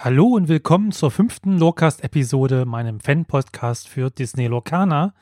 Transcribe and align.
Hallo 0.00 0.26
und 0.26 0.46
willkommen 0.46 0.92
zur 0.92 1.10
fünften 1.10 1.58
Lorcast-Episode, 1.58 2.66
meinem 2.66 3.00
Fan-Podcast 3.00 3.88
für 3.88 4.10
Disney 4.10 4.46
Lorcana. 4.46 5.12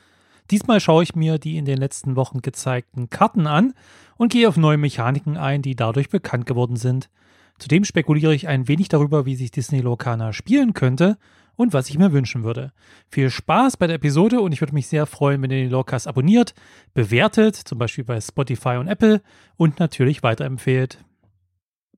Diesmal 0.50 0.80
schaue 0.80 1.02
ich 1.02 1.16
mir 1.16 1.38
die 1.38 1.56
in 1.56 1.64
den 1.64 1.78
letzten 1.78 2.14
Wochen 2.14 2.42
gezeigten 2.42 3.08
Karten 3.08 3.46
an 3.46 3.72
und 4.18 4.30
gehe 4.30 4.46
auf 4.46 4.58
neue 4.58 4.76
Mechaniken 4.76 5.38
ein, 5.38 5.62
die 5.62 5.76
dadurch 5.76 6.10
bekannt 6.10 6.44
geworden 6.44 6.76
sind. 6.76 7.08
Zudem 7.58 7.84
spekuliere 7.84 8.34
ich 8.34 8.48
ein 8.48 8.68
wenig 8.68 8.88
darüber, 8.88 9.24
wie 9.24 9.34
sich 9.34 9.50
Disney 9.50 9.80
Lorcana 9.80 10.34
spielen 10.34 10.74
könnte 10.74 11.16
und 11.56 11.72
was 11.72 11.88
ich 11.88 11.96
mir 11.96 12.12
wünschen 12.12 12.44
würde. 12.44 12.74
Viel 13.08 13.30
Spaß 13.30 13.78
bei 13.78 13.86
der 13.86 13.96
Episode 13.96 14.42
und 14.42 14.52
ich 14.52 14.60
würde 14.60 14.74
mich 14.74 14.88
sehr 14.88 15.06
freuen, 15.06 15.40
wenn 15.40 15.50
ihr 15.52 15.62
den 15.62 15.70
Lorcast 15.70 16.06
abonniert, 16.06 16.54
bewertet, 16.92 17.56
zum 17.56 17.78
Beispiel 17.78 18.04
bei 18.04 18.20
Spotify 18.20 18.76
und 18.76 18.88
Apple 18.88 19.22
und 19.56 19.80
natürlich 19.80 20.22
weiterempfehlt. 20.22 20.98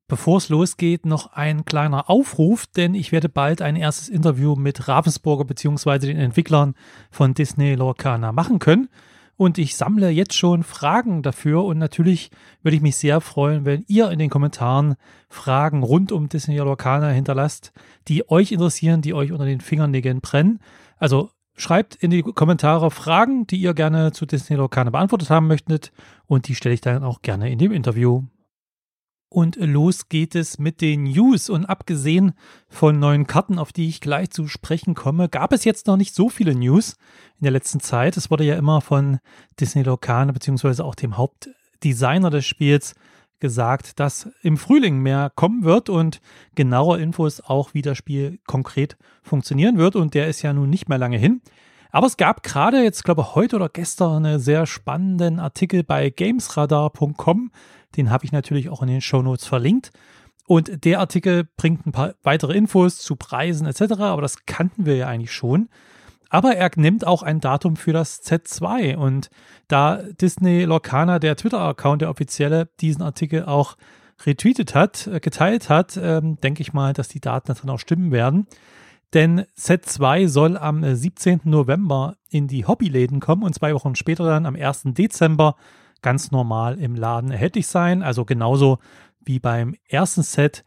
Bevor 0.08 0.38
es 0.38 0.48
losgeht, 0.48 1.04
noch 1.04 1.34
ein 1.34 1.66
kleiner 1.66 2.08
Aufruf, 2.08 2.66
denn 2.66 2.94
ich 2.94 3.12
werde 3.12 3.28
bald 3.28 3.60
ein 3.60 3.76
erstes 3.76 4.08
Interview 4.08 4.56
mit 4.56 4.88
Ravensburger 4.88 5.44
bzw. 5.44 5.98
den 5.98 6.16
Entwicklern 6.16 6.74
von 7.10 7.34
Disney 7.34 7.74
Lorcana 7.74 8.32
machen 8.32 8.58
können. 8.58 8.88
Und 9.36 9.58
ich 9.58 9.76
sammle 9.76 10.08
jetzt 10.08 10.32
schon 10.32 10.62
Fragen 10.62 11.22
dafür 11.22 11.62
und 11.62 11.76
natürlich 11.76 12.30
würde 12.62 12.76
ich 12.76 12.82
mich 12.82 12.96
sehr 12.96 13.20
freuen, 13.20 13.66
wenn 13.66 13.84
ihr 13.86 14.10
in 14.10 14.18
den 14.18 14.30
Kommentaren 14.30 14.96
Fragen 15.28 15.82
rund 15.82 16.10
um 16.10 16.30
Disney 16.30 16.56
Lorcana 16.56 17.10
hinterlasst, 17.10 17.72
die 18.08 18.30
euch 18.30 18.50
interessieren, 18.50 19.02
die 19.02 19.12
euch 19.12 19.30
unter 19.30 19.44
den 19.44 19.60
Fingernägeln 19.60 20.22
brennen. 20.22 20.58
Also 20.96 21.30
schreibt 21.54 21.96
in 21.96 22.10
die 22.10 22.22
Kommentare 22.22 22.90
Fragen, 22.90 23.46
die 23.46 23.58
ihr 23.58 23.74
gerne 23.74 24.12
zu 24.12 24.24
Disney 24.24 24.56
Lorcana 24.56 24.88
beantwortet 24.88 25.28
haben 25.28 25.48
möchtet 25.48 25.92
und 26.26 26.48
die 26.48 26.54
stelle 26.54 26.74
ich 26.74 26.80
dann 26.80 27.04
auch 27.04 27.20
gerne 27.20 27.50
in 27.50 27.58
dem 27.58 27.72
Interview. 27.72 28.24
Und 29.30 29.56
los 29.56 30.08
geht 30.08 30.34
es 30.34 30.58
mit 30.58 30.80
den 30.80 31.04
News. 31.04 31.50
Und 31.50 31.66
abgesehen 31.66 32.32
von 32.68 32.98
neuen 32.98 33.26
Karten, 33.26 33.58
auf 33.58 33.72
die 33.72 33.88
ich 33.88 34.00
gleich 34.00 34.30
zu 34.30 34.48
sprechen 34.48 34.94
komme, 34.94 35.28
gab 35.28 35.52
es 35.52 35.64
jetzt 35.64 35.86
noch 35.86 35.96
nicht 35.96 36.14
so 36.14 36.28
viele 36.30 36.54
News 36.54 36.96
in 37.38 37.44
der 37.44 37.52
letzten 37.52 37.80
Zeit. 37.80 38.16
Es 38.16 38.30
wurde 38.30 38.44
ja 38.44 38.56
immer 38.56 38.80
von 38.80 39.18
Disney 39.60 39.82
Locane 39.82 40.32
beziehungsweise 40.32 40.84
auch 40.84 40.94
dem 40.94 41.18
Hauptdesigner 41.18 42.30
des 42.30 42.46
Spiels 42.46 42.94
gesagt, 43.40 44.00
dass 44.00 44.30
im 44.42 44.56
Frühling 44.56 44.98
mehr 44.98 45.30
kommen 45.34 45.62
wird 45.62 45.90
und 45.90 46.20
genauer 46.54 46.98
Infos 46.98 47.40
auch, 47.40 47.74
wie 47.74 47.82
das 47.82 47.98
Spiel 47.98 48.38
konkret 48.46 48.96
funktionieren 49.22 49.78
wird. 49.78 49.94
Und 49.94 50.14
der 50.14 50.28
ist 50.28 50.42
ja 50.42 50.52
nun 50.52 50.70
nicht 50.70 50.88
mehr 50.88 50.98
lange 50.98 51.18
hin. 51.18 51.42
Aber 51.90 52.06
es 52.06 52.16
gab 52.16 52.42
gerade 52.42 52.82
jetzt, 52.82 53.04
glaube 53.04 53.22
ich, 53.22 53.34
heute 53.34 53.56
oder 53.56 53.68
gestern 53.68 54.26
einen 54.26 54.40
sehr 54.40 54.66
spannenden 54.66 55.38
Artikel 55.38 55.84
bei 55.84 56.10
gamesradar.com. 56.10 57.50
Den 57.96 58.10
habe 58.10 58.24
ich 58.24 58.32
natürlich 58.32 58.68
auch 58.68 58.82
in 58.82 58.88
den 58.88 59.00
Show 59.00 59.22
Notes 59.22 59.46
verlinkt. 59.46 59.90
Und 60.46 60.84
der 60.84 61.00
Artikel 61.00 61.46
bringt 61.56 61.86
ein 61.86 61.92
paar 61.92 62.14
weitere 62.22 62.56
Infos 62.56 62.98
zu 62.98 63.16
Preisen 63.16 63.66
etc., 63.66 64.00
aber 64.00 64.22
das 64.22 64.46
kannten 64.46 64.86
wir 64.86 64.96
ja 64.96 65.06
eigentlich 65.06 65.32
schon. 65.32 65.68
Aber 66.30 66.56
er 66.56 66.70
nimmt 66.76 67.06
auch 67.06 67.22
ein 67.22 67.40
Datum 67.40 67.76
für 67.76 67.92
das 67.92 68.22
Z2. 68.22 68.96
Und 68.96 69.30
da 69.66 70.02
Disney 70.20 70.64
Lorcana, 70.64 71.18
der 71.18 71.36
Twitter-Account, 71.36 72.02
der 72.02 72.10
offizielle, 72.10 72.68
diesen 72.80 73.02
Artikel 73.02 73.44
auch 73.44 73.76
retweetet 74.24 74.74
hat, 74.74 75.06
äh, 75.06 75.20
geteilt 75.20 75.68
hat, 75.68 75.98
ähm, 76.00 76.40
denke 76.40 76.62
ich 76.62 76.72
mal, 76.72 76.92
dass 76.92 77.08
die 77.08 77.20
Daten 77.20 77.54
dann 77.54 77.70
auch 77.70 77.78
stimmen 77.78 78.10
werden. 78.10 78.46
Denn 79.14 79.44
Set 79.54 79.86
2 79.86 80.26
soll 80.26 80.56
am 80.58 80.84
17. 80.84 81.32
Äh, 81.32 81.48
November 81.48 82.16
in 82.28 82.46
die 82.46 82.66
Hobbyläden 82.66 83.20
kommen 83.20 83.42
und 83.42 83.54
zwei 83.54 83.74
Wochen 83.74 83.94
später 83.94 84.24
dann 84.24 84.44
am 84.44 84.56
1. 84.56 84.82
Dezember 84.94 85.56
ganz 86.02 86.30
normal 86.30 86.78
im 86.78 86.94
Laden 86.94 87.30
erhältlich 87.30 87.66
sein. 87.66 88.02
Also 88.02 88.24
genauso 88.24 88.78
wie 89.24 89.38
beim 89.38 89.74
ersten 89.88 90.22
Set 90.22 90.64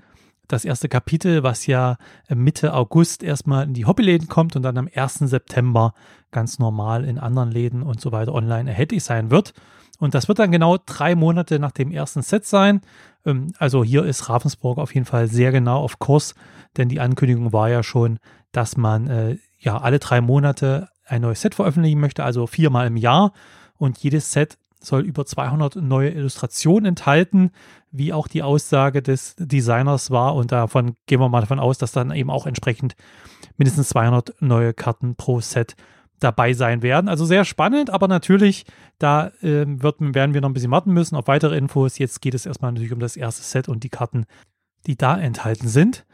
das 0.48 0.66
erste 0.66 0.90
Kapitel, 0.90 1.44
was 1.44 1.66
ja 1.66 1.98
Mitte 2.30 2.74
August 2.74 3.24
erstmal 3.24 3.66
in 3.66 3.74
die 3.74 3.86
Hobbyläden 3.86 4.28
kommt 4.28 4.56
und 4.56 4.64
dann 4.64 4.78
am 4.78 4.90
1. 4.94 5.16
September 5.20 5.94
ganz 6.32 6.60
normal 6.60 7.06
in 7.06 7.20
anderen 7.20 7.52
Läden 7.52 7.84
und 7.84 8.02
so 8.02 8.12
weiter 8.12 8.34
online 8.34 8.70
erhältlich 8.70 9.04
sein 9.04 9.32
wird. 9.32 9.54
Und 10.00 10.16
das 10.16 10.28
wird 10.28 10.40
dann 10.40 10.52
genau 10.52 10.78
drei 10.84 11.16
Monate 11.16 11.60
nach 11.60 11.72
dem 11.72 11.92
ersten 11.92 12.22
Set 12.22 12.46
sein. 12.46 12.82
Ähm, 13.26 13.54
also 13.60 13.84
hier 13.84 14.04
ist 14.04 14.30
Ravensburg 14.30 14.78
auf 14.78 14.94
jeden 14.94 15.06
Fall 15.06 15.28
sehr 15.28 15.52
genau 15.52 15.80
auf 15.80 16.00
Kurs, 16.00 16.34
denn 16.78 16.90
die 16.90 17.00
Ankündigung 17.00 17.54
war 17.54 17.70
ja 17.70 17.84
schon, 17.84 18.20
dass 18.52 18.78
man 18.78 19.08
äh, 19.08 19.38
ja 19.60 19.78
alle 19.78 20.00
drei 20.00 20.20
Monate 20.20 20.90
ein 21.06 21.22
neues 21.22 21.42
Set 21.42 21.56
veröffentlichen 21.56 22.00
möchte, 22.00 22.24
also 22.24 22.48
viermal 22.48 22.88
im 22.88 22.98
Jahr. 22.98 23.34
Und 23.78 23.98
jedes 24.00 24.32
Set 24.32 24.58
soll 24.84 25.02
über 25.02 25.26
200 25.26 25.76
neue 25.78 26.10
Illustrationen 26.10 26.86
enthalten, 26.86 27.52
wie 27.92 28.14
auch 28.14 28.28
die 28.28 28.44
Aussage 28.44 29.02
des 29.02 29.36
Designers 29.38 30.12
war. 30.12 30.36
Und 30.36 30.52
davon 30.52 30.96
gehen 31.06 31.20
wir 31.20 31.30
mal 31.30 31.42
davon 31.42 31.60
aus, 31.60 31.78
dass 31.78 31.92
dann 31.92 32.12
eben 32.12 32.30
auch 32.30 32.46
entsprechend 32.46 32.96
mindestens 33.58 33.90
200 33.90 34.42
neue 34.42 34.74
Karten 34.74 35.16
pro 35.16 35.40
Set 35.40 35.76
dabei 36.20 36.54
sein 36.54 36.82
werden. 36.82 37.10
Also 37.10 37.26
sehr 37.26 37.46
spannend, 37.46 37.90
aber 37.90 38.08
natürlich, 38.08 38.66
da 39.00 39.28
äh, 39.42 39.66
wird, 39.66 39.98
werden 40.00 40.34
wir 40.34 40.42
noch 40.42 40.50
ein 40.50 40.54
bisschen 40.54 40.72
warten 40.72 40.94
müssen 40.94 41.16
auf 41.16 41.28
weitere 41.28 41.58
Infos. 41.58 41.98
Jetzt 41.98 42.22
geht 42.22 42.34
es 42.34 42.46
erstmal 42.46 42.72
natürlich 42.72 42.94
um 42.94 43.00
das 43.00 43.18
erste 43.18 43.44
Set 43.44 43.68
und 43.68 43.84
die 43.84 43.90
Karten, 43.90 44.26
die 44.88 44.96
da 44.96 45.18
enthalten 45.18 45.68
sind. 45.68 46.06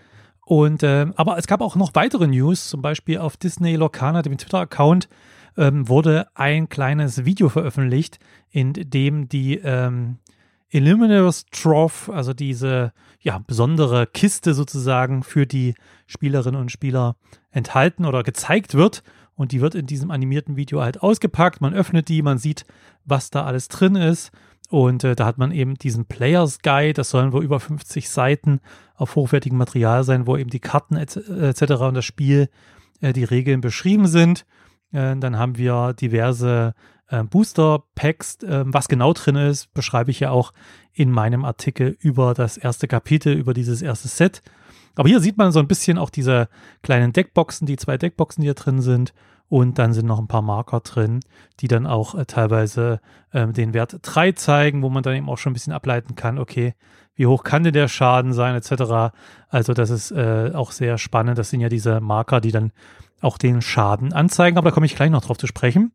Und 0.46 0.82
äh, 0.82 1.08
aber 1.18 1.38
es 1.38 1.46
gab 1.46 1.60
auch 1.60 1.76
noch 1.76 1.94
weitere 1.94 2.26
News, 2.26 2.70
zum 2.70 2.82
Beispiel 2.82 3.18
auf 3.18 3.36
Disney 3.36 3.76
Lorcana, 3.76 4.22
dem 4.22 4.38
Twitter-Account, 4.38 5.10
ähm, 5.58 5.90
wurde 5.90 6.28
ein 6.36 6.70
kleines 6.70 7.26
Video 7.26 7.50
veröffentlicht, 7.50 8.20
in 8.50 8.74
dem 8.74 9.28
die 9.28 9.58
ähm, 9.58 10.18
Illuminators 10.70 11.46
Trough, 11.52 12.10
also 12.10 12.34
diese 12.34 12.94
ja, 13.20 13.40
besondere 13.40 14.08
Kiste 14.08 14.54
sozusagen 14.54 15.24
für 15.24 15.46
die 15.46 15.76
Spielerinnen 16.06 16.60
und 16.60 16.72
Spieler 16.72 17.16
enthalten 17.52 18.06
oder 18.06 18.24
gezeigt 18.24 18.74
wird. 18.74 19.04
Und 19.36 19.52
die 19.52 19.62
wird 19.62 19.76
in 19.76 19.86
diesem 19.86 20.12
animierten 20.12 20.56
Video 20.56 20.82
halt 20.82 21.02
ausgepackt. 21.04 21.62
Man 21.62 21.74
öffnet 21.74 22.10
die, 22.10 22.22
man 22.22 22.38
sieht, 22.38 22.66
was 23.06 23.30
da 23.30 23.46
alles 23.46 23.68
drin 23.68 23.96
ist. 23.96 24.32
Und 24.70 25.04
äh, 25.04 25.16
da 25.16 25.26
hat 25.26 25.38
man 25.38 25.52
eben 25.52 25.76
diesen 25.76 26.06
Players 26.06 26.60
Guide, 26.60 26.94
das 26.94 27.10
sollen 27.12 27.32
wohl 27.32 27.44
über 27.44 27.60
50 27.60 28.10
Seiten 28.10 28.60
auf 28.96 29.16
hochwertigem 29.16 29.58
Material 29.58 30.04
sein, 30.04 30.28
wo 30.28 30.36
eben 30.36 30.50
die 30.50 30.60
Karten 30.60 30.98
etc. 30.98 31.18
Et 31.30 31.72
und 31.72 31.94
das 31.94 32.04
Spiel, 32.04 32.50
äh, 33.00 33.14
die 33.14 33.24
Regeln 33.24 33.62
beschrieben 33.62 34.08
sind. 34.08 34.46
Äh, 34.92 35.16
dann 35.18 35.38
haben 35.38 35.58
wir 35.58 35.94
diverse 35.94 36.74
äh, 37.10 37.24
Booster 37.24 37.84
Packs. 37.96 38.38
Ähm, 38.44 38.74
was 38.74 38.88
genau 38.88 39.14
drin 39.14 39.36
ist, 39.36 39.74
beschreibe 39.74 40.12
ich 40.12 40.20
ja 40.20 40.32
auch 40.32 40.54
in 40.94 41.12
meinem 41.12 41.46
Artikel 41.46 41.98
über 42.00 42.34
das 42.34 42.58
erste 42.58 42.88
Kapitel, 42.88 43.34
über 43.34 43.54
dieses 43.54 43.82
erste 43.82 44.08
Set. 44.08 44.42
Aber 44.96 45.08
hier 45.08 45.20
sieht 45.20 45.38
man 45.38 45.52
so 45.52 45.60
ein 45.60 45.68
bisschen 45.68 45.98
auch 45.98 46.10
diese 46.10 46.50
kleinen 46.82 47.14
Deckboxen, 47.14 47.68
die 47.68 47.78
zwei 47.78 47.98
Deckboxen, 47.98 48.42
die 48.42 48.48
hier 48.48 48.56
drin 48.56 48.82
sind. 48.82 49.14
Und 49.50 49.80
dann 49.80 49.94
sind 49.94 50.08
noch 50.08 50.20
ein 50.20 50.28
paar 50.28 50.42
Marker 50.42 50.82
drin, 50.82 51.22
die 51.62 51.70
dann 51.70 51.88
auch 51.88 52.16
äh, 52.16 52.26
teilweise 52.26 53.00
äh, 53.32 53.48
den 53.48 53.74
Wert 53.74 54.00
3 54.02 54.34
zeigen, 54.34 54.82
wo 54.82 54.90
man 54.90 55.04
dann 55.04 55.16
eben 55.16 55.30
auch 55.30 55.38
schon 55.38 55.52
ein 55.52 55.54
bisschen 55.54 55.72
ableiten 55.72 56.16
kann, 56.16 56.38
okay, 56.38 56.74
wie 57.16 57.28
hoch 57.28 57.44
kann 57.44 57.64
denn 57.64 57.74
der 57.74 57.88
Schaden 57.88 58.34
sein, 58.34 58.56
etc. 58.56 59.14
Also 59.50 59.74
das 59.74 59.90
ist 59.90 60.12
äh, 60.12 60.52
auch 60.54 60.72
sehr 60.72 60.98
spannend. 60.98 61.38
Das 61.38 61.50
sind 61.50 61.62
ja 61.62 61.70
diese 61.70 62.00
Marker, 62.02 62.42
die 62.42 62.52
dann 62.52 62.72
auch 63.22 63.38
den 63.38 63.62
Schaden 63.62 64.14
anzeigen, 64.14 64.58
aber 64.58 64.70
da 64.70 64.74
komme 64.74 64.86
ich 64.86 64.96
gleich 64.96 65.10
noch 65.10 65.26
drauf 65.26 65.38
zu 65.38 65.48
sprechen. 65.48 65.92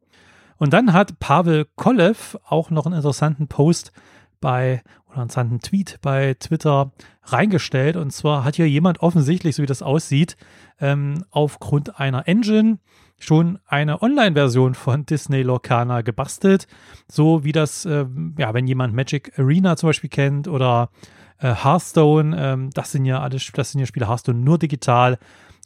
Und 0.56 0.72
dann 0.72 0.93
hat 0.93 1.19
Pavel 1.19 1.66
Kolev 1.77 2.38
auch 2.44 2.71
noch 2.71 2.87
einen 2.87 2.94
interessanten 2.94 3.49
Post 3.49 3.93
bei 4.41 4.83
oder 5.06 5.16
einen 5.16 5.22
interessanten 5.25 5.60
Tweet 5.60 5.99
bei 6.03 6.34
Twitter 6.34 6.93
reingestellt. 7.25 7.97
Und 7.97 8.12
zwar 8.12 8.44
hat 8.44 8.56
hier 8.56 8.69
jemand 8.69 9.00
offensichtlich, 9.00 9.56
so 9.56 9.62
wie 9.62 9.66
das 9.66 9.83
aussieht, 9.83 10.37
ähm, 10.81 11.25
aufgrund 11.31 11.99
einer 11.99 12.28
Engine 12.28 12.78
schon 13.19 13.59
eine 13.66 14.03
Online-Version 14.03 14.75
von 14.75 15.06
Disney 15.06 15.43
Lorcana 15.43 16.03
gebastelt. 16.03 16.66
So 17.09 17.44
wie 17.44 17.53
das, 17.53 17.84
äh, 17.84 18.06
ja, 18.37 18.53
wenn 18.53 18.66
jemand 18.66 18.94
Magic 18.94 19.39
Arena 19.39 19.77
zum 19.77 19.89
Beispiel 19.89 20.10
kennt 20.10 20.49
oder 20.49 20.91
äh, 21.39 21.54
Hearthstone, 21.54 22.37
ähm, 22.39 22.71
das 22.75 22.93
sind 22.93 23.04
ja 23.04 23.21
alles, 23.21 23.50
das 23.54 23.72
sind 23.72 23.81
ja 23.81 23.87
Spiele 23.87 24.09
Hearthstone 24.09 24.39
nur 24.39 24.59
digital. 24.59 25.19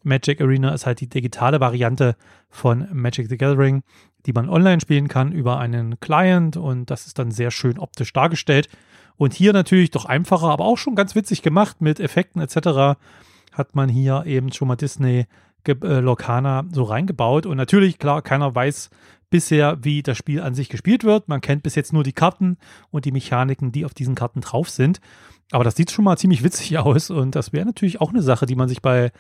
Magic 0.07 0.41
Arena 0.41 0.73
ist 0.73 0.87
halt 0.87 1.01
die 1.01 1.09
digitale 1.09 1.61
Variante 1.61 2.17
von 2.49 2.89
Magic 2.93 3.29
the 3.29 3.37
Gathering, 3.37 3.83
die 4.25 4.33
man 4.33 4.49
online 4.49 4.81
spielen 4.81 5.09
kann 5.09 5.33
über 5.33 5.59
einen 5.59 5.99
Client 6.01 6.57
und 6.57 6.91
das 6.91 7.07
ist 7.07 7.19
dann 7.19 7.31
sehr 7.31 7.51
schön 7.51 7.79
optisch 7.79 8.13
dargestellt. 8.13 8.69
Und 9.17 9.35
hier 9.35 9.53
natürlich 9.53 9.91
doch 9.91 10.05
einfacher, 10.05 10.49
aber 10.49 10.65
auch 10.65 10.79
schon 10.79 10.95
ganz 10.95 11.15
witzig 11.15 11.43
gemacht 11.43 11.81
mit 11.81 12.01
Effekten 12.01 12.41
etc. 12.41 12.99
hat 13.53 13.75
man 13.75 13.89
hier 13.89 14.25
eben 14.27 14.53
schon 14.53 14.69
mal 14.69 14.77
Disney 14.77 15.27
äh, 15.65 16.03
so 16.73 16.83
reingebaut. 16.85 17.47
Und 17.47 17.57
natürlich, 17.57 17.99
klar, 17.99 18.23
keiner 18.23 18.55
weiß 18.55 18.91
bisher, 19.31 19.79
wie 19.83 20.03
das 20.03 20.17
Spiel 20.17 20.41
an 20.41 20.55
sich 20.55 20.69
gespielt 20.69 21.03
wird. 21.03 21.29
Man 21.29 21.41
kennt 21.41 21.63
bis 21.63 21.75
jetzt 21.75 21.93
nur 21.93 22.05
die 22.05 22.13
Karten 22.13 22.59
und 22.91 23.05
die 23.05 23.13
Mechaniken, 23.13 23.73
die 23.73 23.85
auf 23.85 23.95
diesen 23.95 24.15
Karten 24.15 24.41
drauf 24.41 24.71
sind. 24.71 25.01
Aber 25.53 25.65
das 25.65 25.77
sieht 25.77 25.91
schon 25.91 26.05
mal 26.05 26.17
ziemlich 26.17 26.43
witzig 26.43 26.79
aus 26.79 27.11
und 27.11 27.35
das 27.35 27.53
wäre 27.53 27.67
natürlich 27.67 28.01
auch 28.01 28.11
eine 28.11 28.23
Sache, 28.23 28.47
die 28.47 28.57
man 28.57 28.69
sich 28.69 28.83
bei 28.83 29.13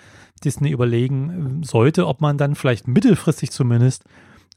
Disney 0.44 0.70
überlegen 0.70 1.62
äh, 1.62 1.66
sollte, 1.66 2.06
ob 2.06 2.20
man 2.20 2.38
dann 2.38 2.54
vielleicht 2.54 2.88
mittelfristig 2.88 3.50
zumindest 3.50 4.04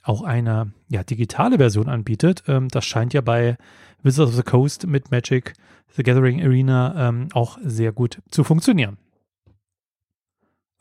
auch 0.02 0.24
eine 0.24 0.72
ja, 0.90 1.04
digitale 1.04 1.58
Version 1.58 1.90
anbietet. 1.90 2.44
Ähm, 2.48 2.70
das 2.70 2.86
scheint 2.86 3.14
ja 3.14 3.22
bei 3.22 3.58
Wizards 4.04 4.32
of 4.32 4.36
the 4.36 4.44
Coast 4.44 4.88
mit 4.88 5.12
Magic 5.12 5.54
the 5.96 6.04
Gathering 6.04 6.42
Arena 6.42 7.10
ähm, 7.10 7.28
auch 7.34 7.58
sehr 7.64 7.92
gut 7.92 8.22
zu 8.32 8.44
funktionieren. 8.44 8.98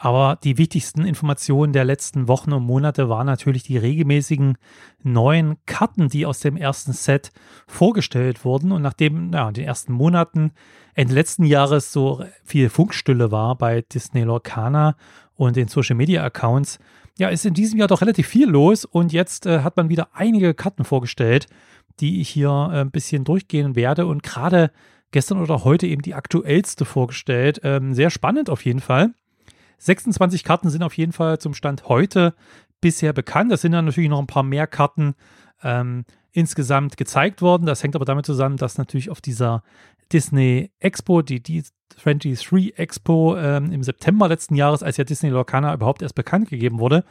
Aber 0.00 0.38
die 0.44 0.58
wichtigsten 0.58 1.04
Informationen 1.04 1.72
der 1.72 1.84
letzten 1.84 2.28
Wochen 2.28 2.52
und 2.52 2.62
Monate 2.62 3.08
waren 3.08 3.26
natürlich 3.26 3.64
die 3.64 3.78
regelmäßigen 3.78 4.56
neuen 5.02 5.56
Karten, 5.66 6.08
die 6.08 6.24
aus 6.24 6.38
dem 6.38 6.56
ersten 6.56 6.92
Set 6.92 7.32
vorgestellt 7.66 8.44
wurden. 8.44 8.70
Und 8.70 8.80
nachdem 8.82 9.32
ja, 9.32 9.48
in 9.48 9.54
den 9.54 9.64
ersten 9.64 9.92
Monaten 9.92 10.52
Ende 10.94 11.14
letzten 11.14 11.44
Jahres 11.44 11.92
so 11.92 12.24
viel 12.44 12.68
Funkstille 12.70 13.32
war 13.32 13.58
bei 13.58 13.82
Disney 13.82 14.22
Lorcana 14.22 14.94
und 15.34 15.56
den 15.56 15.66
Social 15.66 15.96
Media 15.96 16.22
Accounts, 16.24 16.78
ja, 17.18 17.28
ist 17.28 17.44
in 17.44 17.54
diesem 17.54 17.80
Jahr 17.80 17.88
doch 17.88 18.00
relativ 18.00 18.28
viel 18.28 18.48
los. 18.48 18.84
Und 18.84 19.12
jetzt 19.12 19.46
äh, 19.46 19.62
hat 19.62 19.76
man 19.76 19.88
wieder 19.88 20.10
einige 20.12 20.54
Karten 20.54 20.84
vorgestellt, 20.84 21.48
die 21.98 22.20
ich 22.20 22.28
hier 22.28 22.70
äh, 22.72 22.80
ein 22.82 22.92
bisschen 22.92 23.24
durchgehen 23.24 23.74
werde. 23.74 24.06
Und 24.06 24.22
gerade 24.22 24.70
gestern 25.10 25.40
oder 25.40 25.64
heute 25.64 25.88
eben 25.88 26.02
die 26.02 26.14
aktuellste 26.14 26.84
vorgestellt. 26.84 27.60
Ähm, 27.64 27.94
sehr 27.94 28.10
spannend 28.10 28.48
auf 28.48 28.64
jeden 28.64 28.80
Fall. 28.80 29.12
26 29.78 30.44
Karten 30.44 30.70
sind 30.70 30.82
auf 30.82 30.96
jeden 30.96 31.12
Fall 31.12 31.38
zum 31.38 31.54
Stand 31.54 31.88
heute 31.88 32.34
bisher 32.80 33.12
bekannt. 33.12 33.52
Es 33.52 33.62
sind 33.62 33.72
dann 33.72 33.84
natürlich 33.84 34.10
noch 34.10 34.18
ein 34.18 34.26
paar 34.26 34.42
mehr 34.42 34.66
Karten 34.66 35.14
ähm, 35.62 36.04
insgesamt 36.32 36.96
gezeigt 36.96 37.42
worden. 37.42 37.66
Das 37.66 37.82
hängt 37.82 37.96
aber 37.96 38.04
damit 38.04 38.26
zusammen, 38.26 38.56
dass 38.56 38.78
natürlich 38.78 39.10
auf 39.10 39.20
dieser 39.20 39.62
Disney 40.12 40.70
Expo, 40.78 41.22
die, 41.22 41.42
die 41.42 41.64
23 42.02 42.78
Expo 42.78 43.36
ähm, 43.36 43.72
im 43.72 43.82
September 43.82 44.28
letzten 44.28 44.54
Jahres, 44.54 44.82
als 44.82 44.96
ja 44.96 45.04
Disney 45.04 45.30
Lorcana 45.30 45.74
überhaupt 45.74 46.02
erst 46.02 46.14
bekannt 46.14 46.48
gegeben 46.48 46.78
wurde, 46.78 47.04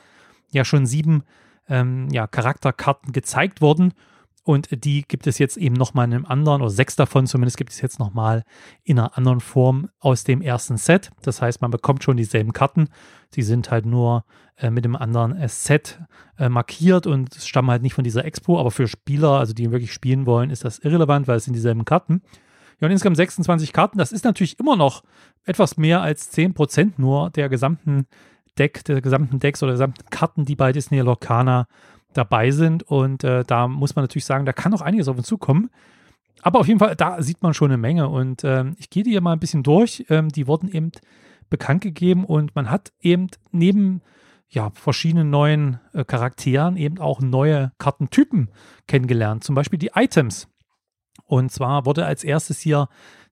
ja 0.49 0.63
schon 0.63 0.85
sieben 0.85 1.23
ähm, 1.67 2.07
ja, 2.11 2.27
Charakterkarten 2.27 3.11
gezeigt 3.11 3.61
wurden. 3.61 3.93
Und 4.47 4.69
die 4.85 5.01
gibt 5.01 5.27
es 5.27 5.39
jetzt 5.39 5.57
eben 5.57 5.75
nochmal 5.75 6.05
in 6.05 6.13
einem 6.13 6.25
anderen, 6.25 6.61
oder 6.61 6.69
sechs 6.69 6.95
davon 6.95 7.27
zumindest 7.27 7.57
gibt 7.57 7.73
es 7.73 7.81
jetzt 7.81 7.99
nochmal 7.99 8.45
in 8.85 8.97
einer 8.97 9.17
anderen 9.17 9.41
Form 9.41 9.89
aus 9.99 10.23
dem 10.23 10.41
ersten 10.41 10.77
Set. 10.77 11.11
Das 11.21 11.41
heißt, 11.41 11.61
man 11.61 11.69
bekommt 11.69 12.01
schon 12.01 12.15
dieselben 12.15 12.53
Karten. 12.53 12.87
Sie 13.29 13.41
sind 13.41 13.71
halt 13.71 13.85
nur 13.85 14.23
äh, 14.55 14.69
mit 14.69 14.85
dem 14.85 14.95
anderen 14.95 15.35
äh, 15.35 15.49
Set 15.49 15.99
äh, 16.39 16.47
markiert 16.47 17.07
und 17.07 17.35
stammen 17.35 17.69
halt 17.69 17.81
nicht 17.81 17.93
von 17.93 18.05
dieser 18.05 18.23
Expo. 18.23 18.57
Aber 18.57 18.71
für 18.71 18.87
Spieler, 18.87 19.31
also 19.31 19.51
die 19.51 19.69
wirklich 19.69 19.91
spielen 19.91 20.25
wollen, 20.25 20.49
ist 20.49 20.63
das 20.63 20.79
irrelevant, 20.79 21.27
weil 21.27 21.35
es 21.35 21.43
sind 21.43 21.53
dieselben 21.53 21.83
Karten. 21.83 22.21
Ja, 22.79 22.85
und 22.85 22.91
insgesamt 22.93 23.17
26 23.17 23.73
Karten. 23.73 23.97
Das 23.97 24.13
ist 24.13 24.23
natürlich 24.23 24.57
immer 24.61 24.77
noch 24.77 25.03
etwas 25.43 25.75
mehr 25.75 26.01
als 26.01 26.31
10% 26.33 26.93
nur 26.95 27.31
der 27.31 27.49
gesamten 27.49 28.07
Deck, 28.57 28.85
der 28.85 29.01
gesamten 29.01 29.39
Decks 29.39 29.61
oder 29.61 29.73
der 29.73 29.87
gesamten 29.87 30.09
Karten, 30.09 30.45
die 30.45 30.55
bei 30.55 30.71
Disney 30.71 31.01
Lorcana 31.01 31.67
dabei 32.17 32.51
sind. 32.51 32.83
Und 32.83 33.23
äh, 33.23 33.43
da 33.45 33.67
muss 33.67 33.95
man 33.95 34.03
natürlich 34.03 34.25
sagen, 34.25 34.45
da 34.45 34.53
kann 34.53 34.71
noch 34.71 34.81
einiges 34.81 35.07
auf 35.07 35.17
uns 35.17 35.27
zukommen. 35.27 35.69
Aber 36.41 36.59
auf 36.59 36.67
jeden 36.67 36.79
Fall, 36.79 36.95
da 36.95 37.21
sieht 37.21 37.41
man 37.41 37.53
schon 37.53 37.71
eine 37.71 37.77
Menge. 37.77 38.09
Und 38.09 38.43
ähm, 38.43 38.75
ich 38.77 38.89
gehe 38.89 39.03
die 39.03 39.11
hier 39.11 39.21
mal 39.21 39.33
ein 39.33 39.39
bisschen 39.39 39.63
durch. 39.63 40.05
Ähm, 40.09 40.29
die 40.29 40.47
wurden 40.47 40.69
eben 40.69 40.91
bekannt 41.49 41.81
gegeben 41.81 42.25
und 42.25 42.55
man 42.55 42.69
hat 42.69 42.91
eben 42.99 43.27
neben 43.51 44.01
ja, 44.49 44.69
verschiedenen 44.71 45.29
neuen 45.29 45.79
äh, 45.93 46.05
Charakteren 46.05 46.77
eben 46.77 46.99
auch 46.99 47.21
neue 47.21 47.71
Kartentypen 47.77 48.49
kennengelernt. 48.87 49.43
Zum 49.43 49.55
Beispiel 49.55 49.79
die 49.79 49.91
Items. 49.95 50.47
Und 51.25 51.51
zwar 51.51 51.85
wurde 51.85 52.05
als 52.05 52.23
erstes 52.23 52.59
hier 52.59 52.87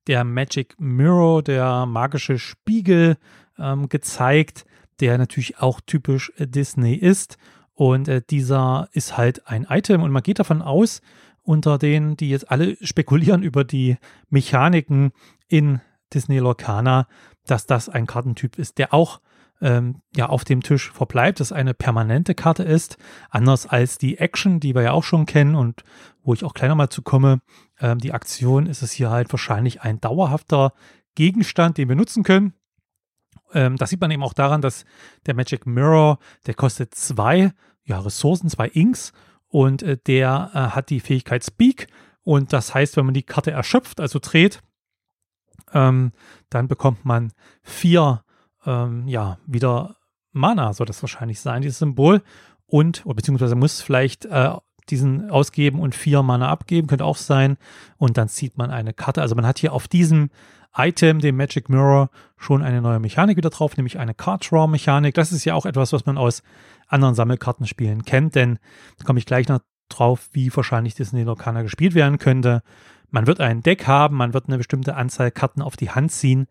der 0.07 0.23
Magic 0.23 0.75
Mirror, 0.77 1.43
der 1.43 1.85
magische 1.85 2.37
Spiegel, 2.37 3.17
ähm, 3.57 3.87
gezeigt, 3.89 4.65
der 4.99 5.17
natürlich 5.17 5.59
auch 5.59 5.79
typisch 5.81 6.31
äh, 6.37 6.47
Disney 6.47 6.95
ist. 6.95 7.37
Und 7.75 8.07
äh, 8.07 8.21
dieser 8.27 8.89
ist 8.93 9.17
halt 9.17 9.47
ein 9.47 9.67
Item 9.69 10.01
und 10.01 10.11
man 10.11 10.23
geht 10.23 10.39
davon 10.39 10.61
aus, 10.61 11.01
unter 11.43 11.77
denen, 11.77 12.17
die 12.17 12.29
jetzt 12.29 12.49
alle 12.49 12.77
spekulieren 12.81 13.43
über 13.43 13.63
die 13.63 13.97
Mechaniken 14.29 15.11
in 15.47 15.81
Disney 16.13 16.39
Lorcana, 16.39 17.07
dass 17.45 17.67
das 17.67 17.89
ein 17.89 18.07
Kartentyp 18.07 18.57
ist, 18.57 18.77
der 18.77 18.93
auch 18.93 19.19
ähm, 19.61 20.01
ja 20.15 20.27
auf 20.27 20.43
dem 20.43 20.63
Tisch 20.63 20.91
verbleibt, 20.91 21.39
dass 21.39 21.51
eine 21.51 21.73
permanente 21.73 22.35
Karte 22.35 22.63
ist, 22.63 22.97
anders 23.29 23.67
als 23.67 23.97
die 23.97 24.17
Action, 24.17 24.59
die 24.59 24.75
wir 24.75 24.81
ja 24.81 24.91
auch 24.91 25.03
schon 25.03 25.25
kennen 25.25 25.55
und 25.55 25.83
wo 26.23 26.33
ich 26.33 26.43
auch 26.43 26.53
kleiner 26.53 26.75
mal 26.75 26.89
zu 26.89 27.01
komme. 27.01 27.39
Ähm, 27.79 27.99
die 27.99 28.13
Aktion 28.13 28.65
ist 28.65 28.81
es 28.81 28.91
hier 28.91 29.09
halt 29.09 29.31
wahrscheinlich 29.31 29.81
ein 29.81 30.01
dauerhafter 30.01 30.73
Gegenstand, 31.15 31.77
den 31.77 31.87
wir 31.89 31.95
nutzen 31.95 32.23
können. 32.23 32.53
Ähm, 33.55 33.77
das 33.77 33.89
sieht 33.89 34.01
man 34.01 34.11
eben 34.11 34.23
auch 34.23 34.33
daran, 34.33 34.61
dass 34.61 34.85
der 35.25 35.33
Magic 35.33 35.65
Mirror, 35.65 36.19
der 36.45 36.53
kostet 36.53 36.93
zwei 36.93 37.51
ja, 37.83 37.99
Ressourcen, 37.99 38.49
zwei 38.49 38.67
Inks 38.67 39.13
und 39.47 39.81
äh, 39.81 39.97
der 40.05 40.51
äh, 40.53 40.57
hat 40.75 40.89
die 40.89 40.99
Fähigkeit 40.99 41.43
Speak 41.43 41.87
und 42.23 42.53
das 42.53 42.73
heißt, 42.73 42.97
wenn 42.97 43.05
man 43.05 43.13
die 43.13 43.23
Karte 43.23 43.51
erschöpft, 43.51 44.01
also 44.01 44.19
dreht, 44.21 44.61
ähm, 45.73 46.11
dann 46.49 46.67
bekommt 46.67 47.05
man 47.05 47.31
vier, 47.63 48.23
ähm, 48.65 49.07
ja, 49.07 49.37
wieder 49.45 49.95
Mana, 50.31 50.73
soll 50.73 50.85
das 50.85 51.01
wahrscheinlich 51.01 51.39
sein, 51.39 51.61
dieses 51.61 51.79
Symbol 51.79 52.21
und, 52.65 53.05
oder 53.05 53.15
beziehungsweise 53.15 53.55
muss 53.55 53.81
vielleicht 53.81 54.25
äh, 54.25 54.53
diesen 54.89 55.29
ausgeben 55.29 55.79
und 55.79 55.95
vier 55.95 56.23
Mana 56.23 56.49
abgeben, 56.49 56.87
könnte 56.87 57.05
auch 57.05 57.17
sein. 57.17 57.57
Und 57.97 58.17
dann 58.17 58.27
zieht 58.27 58.57
man 58.57 58.71
eine 58.71 58.93
Karte. 58.93 59.21
Also 59.21 59.35
man 59.35 59.45
hat 59.45 59.59
hier 59.59 59.73
auf 59.73 59.87
diesem 59.87 60.29
Item, 60.77 61.19
dem 61.19 61.37
Magic 61.37 61.69
Mirror, 61.69 62.09
schon 62.37 62.61
eine 62.61 62.81
neue 62.81 62.99
Mechanik 62.99 63.37
wieder 63.37 63.49
drauf, 63.49 63.77
nämlich 63.77 63.97
eine 63.97 64.13
Card 64.13 64.51
Draw 64.51 64.67
Mechanik. 64.67 65.15
Das 65.15 65.31
ist 65.31 65.45
ja 65.45 65.53
auch 65.53 65.65
etwas, 65.65 65.93
was 65.93 66.05
man 66.05 66.17
aus 66.17 66.43
anderen 66.87 67.15
Sammelkartenspielen 67.15 68.03
kennt, 68.03 68.35
denn 68.35 68.59
da 68.97 69.05
komme 69.05 69.19
ich 69.19 69.25
gleich 69.25 69.47
noch 69.47 69.59
drauf, 69.89 70.29
wie 70.33 70.55
wahrscheinlich 70.55 70.95
Disney 70.95 71.23
Lorcana 71.23 71.61
gespielt 71.61 71.95
werden 71.95 72.19
könnte. 72.19 72.61
Man 73.09 73.27
wird 73.27 73.39
ein 73.39 73.61
Deck 73.61 73.87
haben, 73.87 74.17
man 74.17 74.33
wird 74.33 74.47
eine 74.47 74.57
bestimmte 74.57 74.95
Anzahl 74.95 75.31
Karten 75.31 75.61
auf 75.61 75.77
die 75.77 75.91
Hand 75.91 76.11
ziehen 76.11 76.47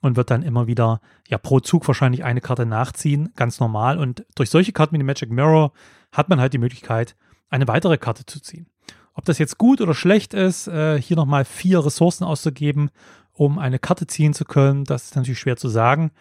und 0.00 0.16
wird 0.16 0.30
dann 0.30 0.42
immer 0.42 0.66
wieder, 0.66 1.00
ja, 1.28 1.38
pro 1.38 1.60
Zug 1.60 1.86
wahrscheinlich 1.88 2.24
eine 2.24 2.40
Karte 2.40 2.66
nachziehen, 2.66 3.32
ganz 3.36 3.58
normal. 3.58 3.98
Und 3.98 4.24
durch 4.34 4.50
solche 4.50 4.72
Karten 4.72 4.94
wie 4.94 4.98
die 4.98 5.04
Magic 5.04 5.30
Mirror 5.30 5.72
hat 6.12 6.28
man 6.28 6.40
halt 6.40 6.52
die 6.52 6.58
Möglichkeit, 6.58 7.16
eine 7.50 7.68
weitere 7.68 7.98
Karte 7.98 8.26
zu 8.26 8.40
ziehen. 8.40 8.66
Ob 9.14 9.24
das 9.24 9.38
jetzt 9.38 9.58
gut 9.58 9.80
oder 9.80 9.94
schlecht 9.94 10.34
ist, 10.34 10.66
äh, 10.66 11.00
hier 11.00 11.16
nochmal 11.16 11.44
vier 11.44 11.84
Ressourcen 11.84 12.24
auszugeben 12.24 12.90
um 13.34 13.58
eine 13.58 13.78
Karte 13.78 14.06
ziehen 14.06 14.32
zu 14.32 14.44
können. 14.44 14.84
Das 14.84 15.04
ist 15.04 15.16
natürlich 15.16 15.38
schwer 15.38 15.56
zu 15.56 15.68
sagen, 15.68 16.12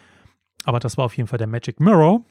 aber 0.65 0.79
das 0.79 0.97
war 0.97 1.05
auf 1.05 1.15
jeden 1.15 1.27
Fall 1.27 1.37
der 1.37 1.47
Magic 1.47 1.79
Mirror. 1.79 2.25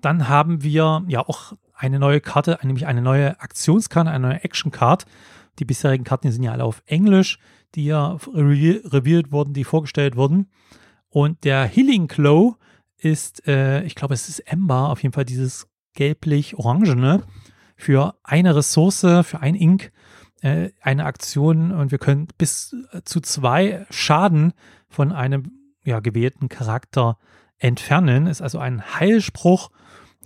Dann 0.00 0.28
haben 0.28 0.62
wir 0.62 1.02
ja 1.08 1.26
auch 1.26 1.54
eine 1.74 1.98
neue 1.98 2.20
Karte, 2.20 2.58
nämlich 2.62 2.86
eine 2.86 3.02
neue 3.02 3.40
Aktionskarte, 3.40 4.10
eine 4.10 4.28
neue 4.28 4.44
Action 4.44 4.70
Card. 4.70 5.06
Die 5.58 5.64
bisherigen 5.64 6.04
Karten 6.04 6.30
sind 6.30 6.42
ja 6.42 6.52
alle 6.52 6.64
auf 6.64 6.82
Englisch, 6.86 7.38
die 7.74 7.86
ja 7.86 8.18
revealed 8.34 9.32
wurden, 9.32 9.54
die 9.54 9.64
vorgestellt 9.64 10.16
wurden. 10.16 10.50
Und 11.08 11.44
der 11.44 11.64
Healing 11.64 12.06
Glow 12.06 12.56
ist, 12.98 13.46
äh, 13.48 13.82
ich 13.84 13.94
glaube, 13.94 14.14
es 14.14 14.28
ist 14.28 14.40
Ember, 14.40 14.90
auf 14.90 15.02
jeden 15.02 15.12
Fall 15.12 15.24
dieses 15.24 15.66
gelblich-orangene, 15.94 17.22
für 17.76 18.14
eine 18.22 18.54
Ressource, 18.54 19.00
für 19.00 19.40
ein 19.40 19.54
Ink 19.54 19.92
äh, 20.42 20.70
eine 20.80 21.06
Aktion 21.06 21.72
und 21.72 21.90
wir 21.90 21.98
können 21.98 22.28
bis 22.38 22.76
zu 23.04 23.20
zwei 23.20 23.86
Schaden 23.90 24.52
von 24.88 25.10
einem 25.10 25.50
ja, 25.84 26.00
gewählten 26.00 26.48
Charakter 26.48 27.18
entfernen. 27.58 28.26
Ist 28.26 28.42
also 28.42 28.58
ein 28.58 28.82
Heilspruch 28.98 29.70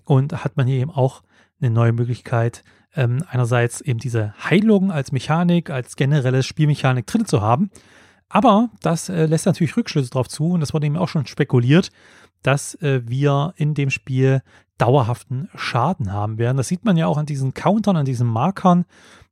und 0.04 0.44
hat 0.44 0.56
man 0.56 0.66
hier 0.66 0.78
eben 0.78 0.90
auch 0.90 1.22
eine 1.60 1.70
neue 1.70 1.92
Möglichkeit, 1.92 2.64
ähm, 2.94 3.24
einerseits 3.28 3.80
eben 3.80 3.98
diese 3.98 4.34
Heilung 4.42 4.90
als 4.90 5.12
Mechanik, 5.12 5.70
als 5.70 5.96
generelle 5.96 6.42
Spielmechanik 6.42 7.06
drin 7.06 7.26
zu 7.26 7.40
haben. 7.40 7.70
Aber 8.28 8.70
das 8.82 9.08
äh, 9.08 9.26
lässt 9.26 9.46
natürlich 9.46 9.76
Rückschlüsse 9.76 10.10
darauf 10.10 10.28
zu 10.28 10.50
und 10.50 10.60
das 10.60 10.74
wurde 10.74 10.86
eben 10.86 10.96
auch 10.96 11.08
schon 11.08 11.26
spekuliert, 11.26 11.90
dass 12.42 12.74
äh, 12.76 13.02
wir 13.04 13.54
in 13.56 13.74
dem 13.74 13.90
Spiel 13.90 14.42
dauerhaften 14.78 15.48
Schaden 15.54 16.12
haben 16.12 16.38
werden. 16.38 16.56
Das 16.56 16.68
sieht 16.68 16.84
man 16.84 16.96
ja 16.96 17.06
auch 17.06 17.18
an 17.18 17.26
diesen 17.26 17.54
Countern, 17.54 17.96
an 17.96 18.04
diesen 18.04 18.26
Markern, 18.26 18.84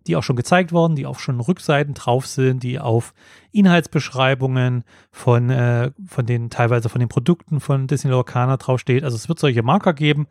die 0.06 0.16
auch 0.16 0.22
schon 0.22 0.36
gezeigt 0.36 0.72
worden, 0.72 0.96
die 0.96 1.06
auch 1.06 1.18
schon 1.18 1.40
Rückseiten 1.40 1.94
drauf 1.94 2.26
sind, 2.26 2.62
die 2.62 2.78
auf 2.78 3.14
Inhaltsbeschreibungen 3.52 4.84
von, 5.10 5.50
äh, 5.50 5.90
von 6.06 6.26
den, 6.26 6.50
teilweise 6.50 6.88
von 6.88 7.00
den 7.00 7.08
Produkten 7.08 7.60
von 7.60 7.86
Disney 7.86 8.10
Lorcana 8.10 8.56
draufsteht. 8.56 9.04
Also 9.04 9.16
es 9.16 9.28
wird 9.28 9.38
solche 9.38 9.62
Marker 9.62 9.94
geben, 9.94 10.26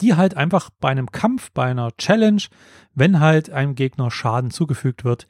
die 0.00 0.14
halt 0.14 0.36
einfach 0.36 0.70
bei 0.80 0.90
einem 0.90 1.10
Kampf, 1.10 1.50
bei 1.52 1.64
einer 1.64 1.96
Challenge, 1.96 2.42
wenn 2.94 3.20
halt 3.20 3.50
einem 3.50 3.74
Gegner 3.74 4.10
Schaden 4.10 4.50
zugefügt 4.50 5.04
wird, 5.04 5.26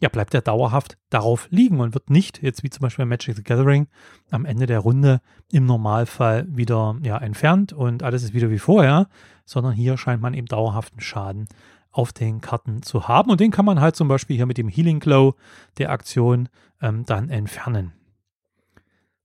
ja, 0.00 0.08
bleibt 0.08 0.34
er 0.34 0.42
dauerhaft 0.42 0.96
darauf 1.10 1.48
liegen 1.50 1.80
und 1.80 1.94
wird 1.94 2.10
nicht, 2.10 2.42
jetzt 2.42 2.62
wie 2.62 2.70
zum 2.70 2.82
Beispiel 2.82 3.04
bei 3.04 3.08
Magic 3.08 3.36
the 3.36 3.42
Gathering, 3.42 3.88
am 4.30 4.44
Ende 4.44 4.66
der 4.66 4.80
Runde 4.80 5.20
im 5.50 5.66
Normalfall 5.66 6.46
wieder 6.48 6.96
ja, 7.02 7.18
entfernt 7.18 7.72
und 7.72 8.02
alles 8.02 8.22
ist 8.22 8.34
wieder 8.34 8.50
wie 8.50 8.58
vorher, 8.58 9.08
sondern 9.44 9.72
hier 9.72 9.96
scheint 9.96 10.22
man 10.22 10.34
eben 10.34 10.46
dauerhaften 10.46 11.00
Schaden 11.00 11.48
auf 11.90 12.12
den 12.12 12.40
Karten 12.40 12.82
zu 12.82 13.08
haben. 13.08 13.30
Und 13.30 13.40
den 13.40 13.50
kann 13.50 13.64
man 13.64 13.80
halt 13.80 13.96
zum 13.96 14.08
Beispiel 14.08 14.36
hier 14.36 14.46
mit 14.46 14.58
dem 14.58 14.68
Healing 14.68 15.00
Glow 15.00 15.34
der 15.78 15.90
Aktion 15.90 16.48
ähm, 16.80 17.04
dann 17.04 17.28
entfernen. 17.28 17.92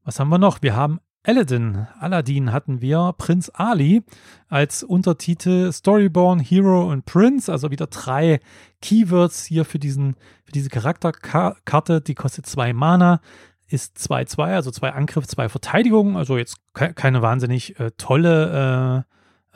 Was 0.03 0.19
haben 0.19 0.29
wir 0.29 0.39
noch? 0.39 0.61
Wir 0.61 0.75
haben 0.75 0.99
Aladdin. 1.25 1.87
Aladdin 2.01 2.51
hatten 2.51 2.81
wir. 2.81 3.15
Prinz 3.17 3.49
Ali 3.53 4.03
als 4.49 4.83
Untertitel 4.83 5.71
Storyborn, 5.71 6.39
Hero 6.39 6.91
und 6.91 7.05
Prince. 7.05 7.49
Also 7.49 7.71
wieder 7.71 7.87
drei 7.87 8.41
Keywords 8.81 9.45
hier 9.45 9.63
für, 9.63 9.79
diesen, 9.79 10.15
für 10.43 10.51
diese 10.51 10.69
Charakterkarte. 10.69 12.01
Die 12.01 12.15
kostet 12.15 12.45
zwei 12.45 12.73
Mana. 12.73 13.21
ist 13.69 13.97
2-2, 13.97 14.53
also 14.53 14.69
zwei 14.71 14.91
Angriff, 14.91 15.25
zwei 15.25 15.47
Verteidigungen. 15.47 16.17
Also 16.17 16.37
jetzt 16.37 16.57
ke 16.73 16.93
keine 16.93 17.21
wahnsinnig 17.21 17.79
äh, 17.79 17.91
tolle 17.97 19.05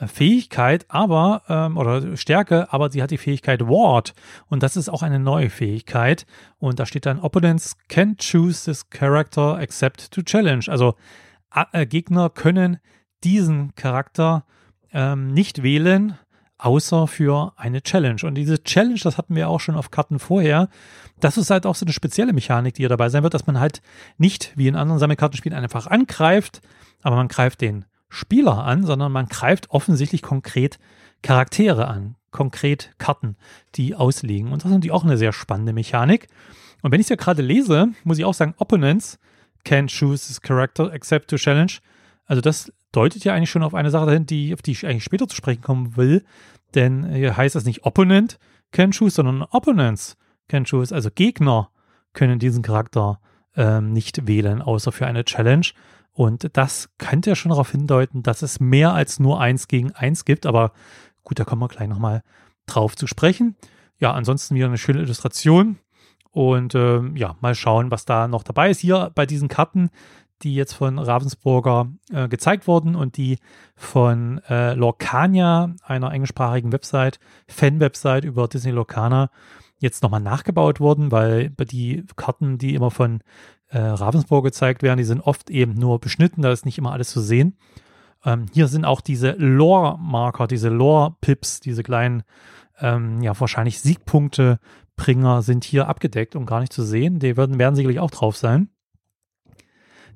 äh, 0.00 0.06
Fähigkeit, 0.06 0.86
aber 0.88 1.42
ähm, 1.48 1.76
oder 1.76 2.16
Stärke, 2.16 2.72
aber 2.72 2.90
sie 2.90 3.02
hat 3.02 3.10
die 3.10 3.18
Fähigkeit 3.18 3.62
Ward 3.62 4.14
und 4.46 4.62
das 4.62 4.76
ist 4.76 4.88
auch 4.88 5.02
eine 5.02 5.18
neue 5.18 5.50
Fähigkeit 5.50 6.24
und 6.58 6.78
da 6.78 6.86
steht 6.86 7.04
dann 7.04 7.18
Opponents 7.18 7.76
can 7.88 8.16
choose 8.16 8.64
this 8.64 8.88
character 8.90 9.58
except 9.60 10.12
to 10.12 10.22
challenge. 10.22 10.66
Also 10.68 10.94
äh, 11.72 11.86
Gegner 11.86 12.30
können 12.30 12.78
diesen 13.24 13.74
Charakter 13.74 14.44
ähm, 14.92 15.32
nicht 15.32 15.62
wählen, 15.62 16.18
außer 16.58 17.06
für 17.06 17.52
eine 17.56 17.82
Challenge. 17.82 18.20
Und 18.24 18.34
diese 18.34 18.62
Challenge, 18.62 18.98
das 19.02 19.16
hatten 19.16 19.36
wir 19.36 19.48
auch 19.48 19.60
schon 19.60 19.76
auf 19.76 19.90
Karten 19.90 20.18
vorher, 20.18 20.68
das 21.20 21.38
ist 21.38 21.50
halt 21.50 21.66
auch 21.66 21.74
so 21.74 21.84
eine 21.84 21.92
spezielle 21.92 22.32
Mechanik, 22.32 22.74
die 22.74 22.82
hier 22.82 22.88
dabei 22.88 23.08
sein 23.08 23.22
wird, 23.22 23.34
dass 23.34 23.46
man 23.46 23.60
halt 23.60 23.80
nicht 24.18 24.52
wie 24.56 24.68
in 24.68 24.76
anderen 24.76 24.98
Sammelkartenspielen 24.98 25.56
einfach 25.56 25.86
angreift, 25.86 26.60
aber 27.02 27.16
man 27.16 27.28
greift 27.28 27.60
den 27.60 27.84
Spieler 28.08 28.64
an, 28.64 28.84
sondern 28.84 29.12
man 29.12 29.26
greift 29.26 29.70
offensichtlich 29.70 30.22
konkret 30.22 30.78
Charaktere 31.22 31.88
an, 31.88 32.16
konkret 32.30 32.92
Karten, 32.98 33.36
die 33.74 33.94
ausliegen. 33.94 34.52
Und 34.52 34.62
das 34.62 34.70
ist 34.70 34.74
natürlich 34.74 34.92
auch 34.92 35.04
eine 35.04 35.18
sehr 35.18 35.32
spannende 35.32 35.72
Mechanik. 35.72 36.28
Und 36.82 36.92
wenn 36.92 37.00
ich 37.00 37.06
es 37.06 37.10
ja 37.10 37.16
gerade 37.16 37.42
lese, 37.42 37.88
muss 38.04 38.18
ich 38.18 38.24
auch 38.24 38.34
sagen, 38.34 38.54
Opponents 38.58 39.18
can 39.64 39.86
choose 39.88 40.26
this 40.26 40.40
character 40.40 40.92
except 40.92 41.28
to 41.30 41.36
challenge. 41.36 41.78
Also 42.26 42.40
das 42.40 42.72
deutet 42.92 43.24
ja 43.24 43.34
eigentlich 43.34 43.50
schon 43.50 43.62
auf 43.62 43.74
eine 43.74 43.90
Sache 43.90 44.06
dahin, 44.06 44.26
die, 44.26 44.54
auf 44.54 44.62
die 44.62 44.72
ich 44.72 44.86
eigentlich 44.86 45.04
später 45.04 45.28
zu 45.28 45.36
sprechen 45.36 45.62
kommen 45.62 45.96
will. 45.96 46.24
Denn 46.74 47.10
hier 47.12 47.36
heißt 47.36 47.54
das 47.54 47.64
nicht 47.64 47.84
Opponent 47.84 48.38
can 48.72 48.90
choose, 48.90 49.14
sondern 49.14 49.42
Opponents 49.42 50.16
can 50.48 50.64
choose. 50.64 50.94
Also 50.94 51.10
Gegner 51.10 51.70
können 52.12 52.38
diesen 52.38 52.62
Charakter 52.62 53.20
ähm, 53.56 53.92
nicht 53.92 54.26
wählen, 54.26 54.62
außer 54.62 54.92
für 54.92 55.06
eine 55.06 55.24
Challenge. 55.24 55.66
Und 56.12 56.50
das 56.54 56.90
könnte 56.98 57.30
ja 57.30 57.36
schon 57.36 57.50
darauf 57.50 57.70
hindeuten, 57.70 58.22
dass 58.22 58.42
es 58.42 58.60
mehr 58.60 58.92
als 58.92 59.20
nur 59.20 59.40
eins 59.40 59.68
gegen 59.68 59.92
eins 59.92 60.24
gibt. 60.24 60.46
Aber 60.46 60.72
gut, 61.24 61.38
da 61.38 61.44
kommen 61.44 61.62
wir 61.62 61.68
gleich 61.68 61.88
nochmal 61.88 62.22
drauf 62.66 62.96
zu 62.96 63.06
sprechen. 63.06 63.56
Ja, 63.98 64.12
ansonsten 64.12 64.54
wieder 64.54 64.66
eine 64.66 64.78
schöne 64.78 65.00
Illustration. 65.00 65.78
Und 66.38 66.76
ähm, 66.76 67.16
ja, 67.16 67.34
mal 67.40 67.56
schauen, 67.56 67.90
was 67.90 68.04
da 68.04 68.28
noch 68.28 68.44
dabei 68.44 68.70
ist. 68.70 68.78
Hier 68.78 69.10
bei 69.16 69.26
diesen 69.26 69.48
Karten 69.48 69.90
die 70.42 70.54
jetzt 70.54 70.74
von 70.74 71.00
Ravensburger 71.00 71.88
äh, 72.12 72.28
gezeigt 72.28 72.68
wurden 72.68 72.94
und 72.94 73.16
die 73.16 73.38
von 73.74 74.40
äh, 74.48 74.74
Lorcania, 74.74 75.74
einer 75.82 76.12
englischsprachigen 76.12 76.72
Website, 76.72 77.18
Fan-Website 77.48 78.24
über 78.24 78.46
Disney 78.46 78.70
Lorcana, 78.70 79.30
jetzt 79.78 80.02
nochmal 80.02 80.20
nachgebaut 80.20 80.78
wurden, 80.78 81.10
weil 81.10 81.50
die 81.50 82.04
Karten, 82.14 82.58
die 82.58 82.74
immer 82.74 82.92
von 82.92 83.20
äh, 83.70 83.78
Ravensburg 83.78 84.44
gezeigt 84.44 84.82
werden, 84.82 84.98
die 84.98 85.04
sind 85.04 85.20
oft 85.22 85.50
eben 85.50 85.74
nur 85.74 85.98
beschnitten, 85.98 86.42
da 86.42 86.52
ist 86.52 86.64
nicht 86.64 86.78
immer 86.78 86.92
alles 86.92 87.10
zu 87.10 87.20
sehen. 87.20 87.56
Ähm, 88.24 88.46
hier 88.52 88.68
sind 88.68 88.84
auch 88.84 89.00
diese 89.00 89.32
Lore-Marker, 89.32 90.46
diese 90.46 90.68
Lore-Pips, 90.68 91.60
diese 91.60 91.82
kleinen, 91.82 92.22
ähm, 92.80 93.22
ja, 93.22 93.38
wahrscheinlich 93.38 93.80
Siegpunkte-Bringer 93.80 95.42
sind 95.42 95.64
hier 95.64 95.88
abgedeckt 95.88 96.36
und 96.36 96.46
gar 96.46 96.60
nicht 96.60 96.72
zu 96.72 96.82
sehen. 96.82 97.18
Die 97.18 97.36
werden, 97.36 97.58
werden 97.58 97.74
sicherlich 97.74 98.00
auch 98.00 98.10
drauf 98.10 98.36
sein. 98.36 98.70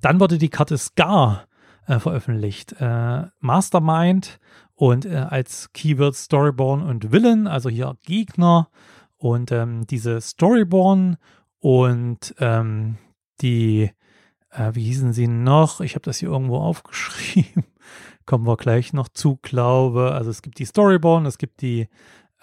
Dann 0.01 0.21
wurde 0.21 0.39
die 0.39 0.49
Karte 0.49 0.79
Scar 0.79 1.47
äh, 1.87 1.99
veröffentlicht. 1.99 2.75
Äh, 2.81 3.25
Mastermind 3.41 4.41
und 4.75 5.07
äh, 5.07 5.17
als 5.17 5.73
Keyword 5.73 6.15
Storyborn 6.15 6.83
und 6.83 7.13
Villain, 7.13 7.47
also 7.47 7.69
hier 7.69 7.97
Gegner. 8.05 8.69
Und 9.17 9.53
ähm, 9.53 9.87
diese 9.87 10.21
Storyborn 10.21 11.17
und 11.61 12.35
ähm, 12.41 12.99
die, 13.41 13.93
äh, 14.51 14.71
wie 14.73 14.83
hießen 14.83 15.13
sie 15.13 15.29
noch? 15.29 15.81
Ich 15.81 15.95
habe 15.95 16.05
das 16.05 16.19
hier 16.19 16.31
irgendwo 16.31 16.59
aufgeschrieben. 16.59 17.65
Kommen 18.27 18.47
wir 18.47 18.57
gleich 18.57 18.93
noch 18.93 19.09
zu, 19.09 19.39
glaube. 19.43 20.13
Also 20.13 20.31
es 20.31 20.43
gibt 20.43 20.59
die 20.59 20.65
Storyborn, 20.65 21.27
es 21.27 21.39
gibt 21.39 21.63
die 21.63 21.89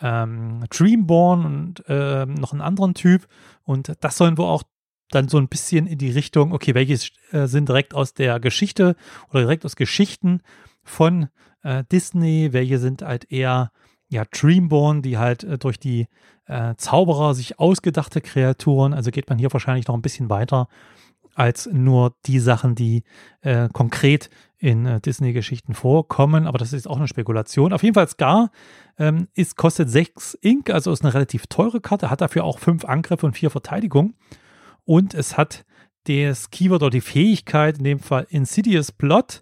ähm, 0.02 0.64
Dreamborn 0.70 1.46
und 1.46 1.84
äh, 1.88 2.26
noch 2.26 2.52
einen 2.52 2.62
anderen 2.62 2.94
Typ. 2.94 3.28
Und 3.64 3.94
das 4.02 4.18
sollen 4.18 4.38
wohl 4.38 4.46
auch 4.46 4.64
dann 5.12 5.28
so 5.28 5.38
ein 5.38 5.48
bisschen 5.48 5.88
in 5.88 5.98
die 5.98 6.12
Richtung, 6.12 6.54
okay, 6.54 6.76
welche 6.76 7.00
äh, 7.32 7.48
sind 7.48 7.70
direkt 7.70 7.94
aus 7.94 8.14
der 8.14 8.40
Geschichte 8.40 8.96
oder 9.30 9.42
direkt 9.42 9.66
aus 9.66 9.76
Geschichten 9.76 10.42
von 10.84 11.30
äh, 11.64 11.84
Disney, 11.92 12.54
welche 12.54 12.80
sind 12.80 13.02
halt 13.02 13.32
eher 13.32 13.72
ja 14.08 14.24
Dreamborn, 14.26 15.02
die 15.02 15.18
halt 15.18 15.44
äh, 15.44 15.58
durch 15.58 15.80
die 15.80 16.08
äh, 16.46 16.76
Zauberer 16.76 17.34
sich 17.34 17.60
ausgedachte 17.60 18.22
Kreaturen, 18.22 18.94
also 18.94 19.12
geht 19.12 19.30
man 19.30 19.38
hier 19.38 19.54
wahrscheinlich 19.54 19.88
noch 19.88 19.96
ein 19.96 20.02
bisschen 20.02 20.30
weiter 20.30 20.68
als 21.40 21.70
nur 21.72 22.16
die 22.26 22.40
Sachen, 22.40 22.76
die 22.76 23.04
äh, 23.42 23.70
konkret 23.72 24.30
in 24.58 24.86
äh, 24.86 25.00
Disney-Geschichten 25.00 25.74
vorkommen, 25.74 26.46
aber 26.46 26.58
das 26.58 26.74
ist 26.74 26.86
auch 26.86 26.98
eine 26.98 27.08
Spekulation. 27.08 27.72
Auf 27.72 27.82
jeden 27.82 27.94
Fall 27.94 28.10
Scar 28.10 28.52
ähm, 28.98 29.30
ist, 29.36 29.56
kostet 29.56 29.90
6 29.90 30.38
Ink, 30.42 30.70
also 30.70 30.92
ist 30.92 31.02
eine 31.02 31.14
relativ 31.14 31.48
teure 31.48 31.80
Karte, 31.80 32.10
hat 32.10 32.20
dafür 32.20 32.44
auch 32.44 32.60
5 32.60 32.84
Angriffe 32.84 33.26
und 33.26 33.34
4 33.34 33.52
Verteidigung 33.52 34.16
und 34.84 35.14
es 35.14 35.38
hat 35.38 35.64
das 36.08 36.50
Keyword 36.52 36.84
oder 36.84 36.90
die 36.90 37.00
Fähigkeit, 37.00 37.78
in 37.78 37.86
dem 37.86 38.00
Fall 38.00 38.28
Insidious 38.30 38.92
Plot. 38.92 39.42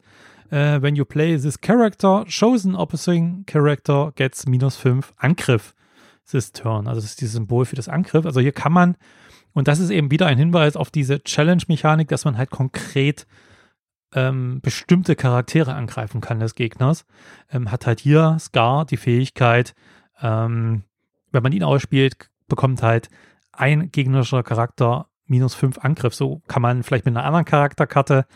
Uh, 0.50 0.82
when 0.82 0.96
you 0.96 1.04
play 1.04 1.38
this 1.38 1.60
character, 1.60 2.24
chosen 2.26 2.74
opposing 2.74 3.44
character 3.48 4.14
gets 4.16 4.46
minus 4.46 4.78
5 4.78 5.14
Angriff 5.18 5.74
this 6.32 6.52
turn. 6.52 6.88
Also 6.88 7.02
das 7.02 7.10
ist 7.10 7.22
dieses 7.22 7.34
Symbol 7.34 7.66
für 7.66 7.76
das 7.76 7.90
Angriff. 7.90 8.26
Also 8.26 8.40
hier 8.40 8.54
kann 8.54 8.72
man, 8.72 8.98
und 9.58 9.68
das 9.68 9.80
ist 9.80 9.90
eben 9.90 10.12
wieder 10.12 10.28
ein 10.28 10.38
Hinweis 10.38 10.76
auf 10.76 10.92
diese 10.92 11.24
Challenge-Mechanik, 11.24 12.08
dass 12.10 12.26
man 12.26 12.38
halt 12.38 12.52
konkret 12.52 13.26
ähm, 14.14 14.62
bestimmte 14.62 15.16
Charaktere 15.16 15.74
angreifen 15.74 16.22
kann 16.22 16.40
des 16.40 16.54
Gegners. 16.54 17.08
Ähm, 17.52 17.72
hat 17.72 17.88
halt 17.88 18.00
hier 18.00 18.38
Scar 18.40 18.86
die 18.86 18.98
Fähigkeit, 18.98 19.74
ähm, 20.22 20.84
wenn 21.32 21.42
man 21.42 21.54
ihn 21.54 21.64
ausspielt, 21.64 22.30
bekommt 22.48 22.84
halt 22.84 23.10
ein 23.52 23.92
gegnerischer 23.92 24.44
Charakter 24.44 25.08
minus 25.26 25.56
5 25.56 25.80
Angriff. 25.80 26.14
So 26.14 26.44
kann 26.48 26.62
man 26.62 26.84
vielleicht 26.84 27.06
mit 27.06 27.18
einer 27.18 27.26
anderen 27.26 27.46
Charakterkarte 27.46 28.28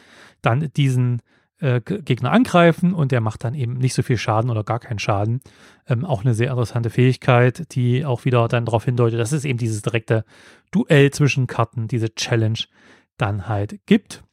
dann 0.42 0.72
diesen 0.76 1.22
äh, 1.62 1.80
Gegner 1.80 2.32
angreifen 2.32 2.94
und 2.94 3.12
der 3.12 3.22
macht 3.22 3.44
dann 3.44 3.54
eben 3.54 3.78
nicht 3.78 3.94
so 3.94 4.02
viel 4.02 4.18
Schaden 4.18 4.50
oder 4.50 4.64
gar 4.64 4.80
keinen 4.80 5.00
Schaden. 5.00 5.42
Ähm, 5.88 6.06
auch 6.06 6.22
eine 6.22 6.34
sehr 6.34 6.50
interessante 6.50 6.90
Fähigkeit, 6.90 7.74
die 7.74 8.04
auch 8.06 8.26
wieder 8.26 8.48
dann 8.48 8.66
darauf 8.66 8.86
hindeutet, 8.86 9.20
dass 9.20 9.32
es 9.32 9.46
eben 9.46 9.60
dieses 9.60 9.82
direkte 9.82 10.26
Duell 10.72 11.12
zwischen 11.12 11.48
Karten, 11.48 11.88
diese 11.88 12.14
Challenge 12.14 12.60
dann 13.18 13.48
halt 13.48 13.80
gibt. 13.86 14.24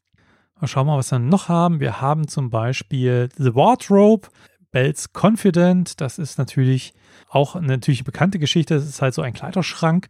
Mal 0.60 0.66
schauen 0.66 0.86
mal, 0.86 0.96
was 0.96 1.12
wir 1.12 1.18
noch 1.18 1.48
haben. 1.48 1.80
Wir 1.80 2.00
haben 2.00 2.26
zum 2.26 2.50
Beispiel 2.50 3.28
The 3.36 3.54
Wardrobe, 3.54 4.28
Bells 4.70 5.10
Confident. 5.12 6.00
Das 6.00 6.18
ist 6.18 6.38
natürlich 6.38 6.94
auch 7.28 7.54
eine 7.54 7.66
natürlich 7.66 8.04
bekannte 8.04 8.38
Geschichte. 8.38 8.74
Das 8.74 8.86
ist 8.86 9.02
halt 9.02 9.14
so 9.14 9.22
ein 9.22 9.34
Kleiderschrank. 9.34 10.08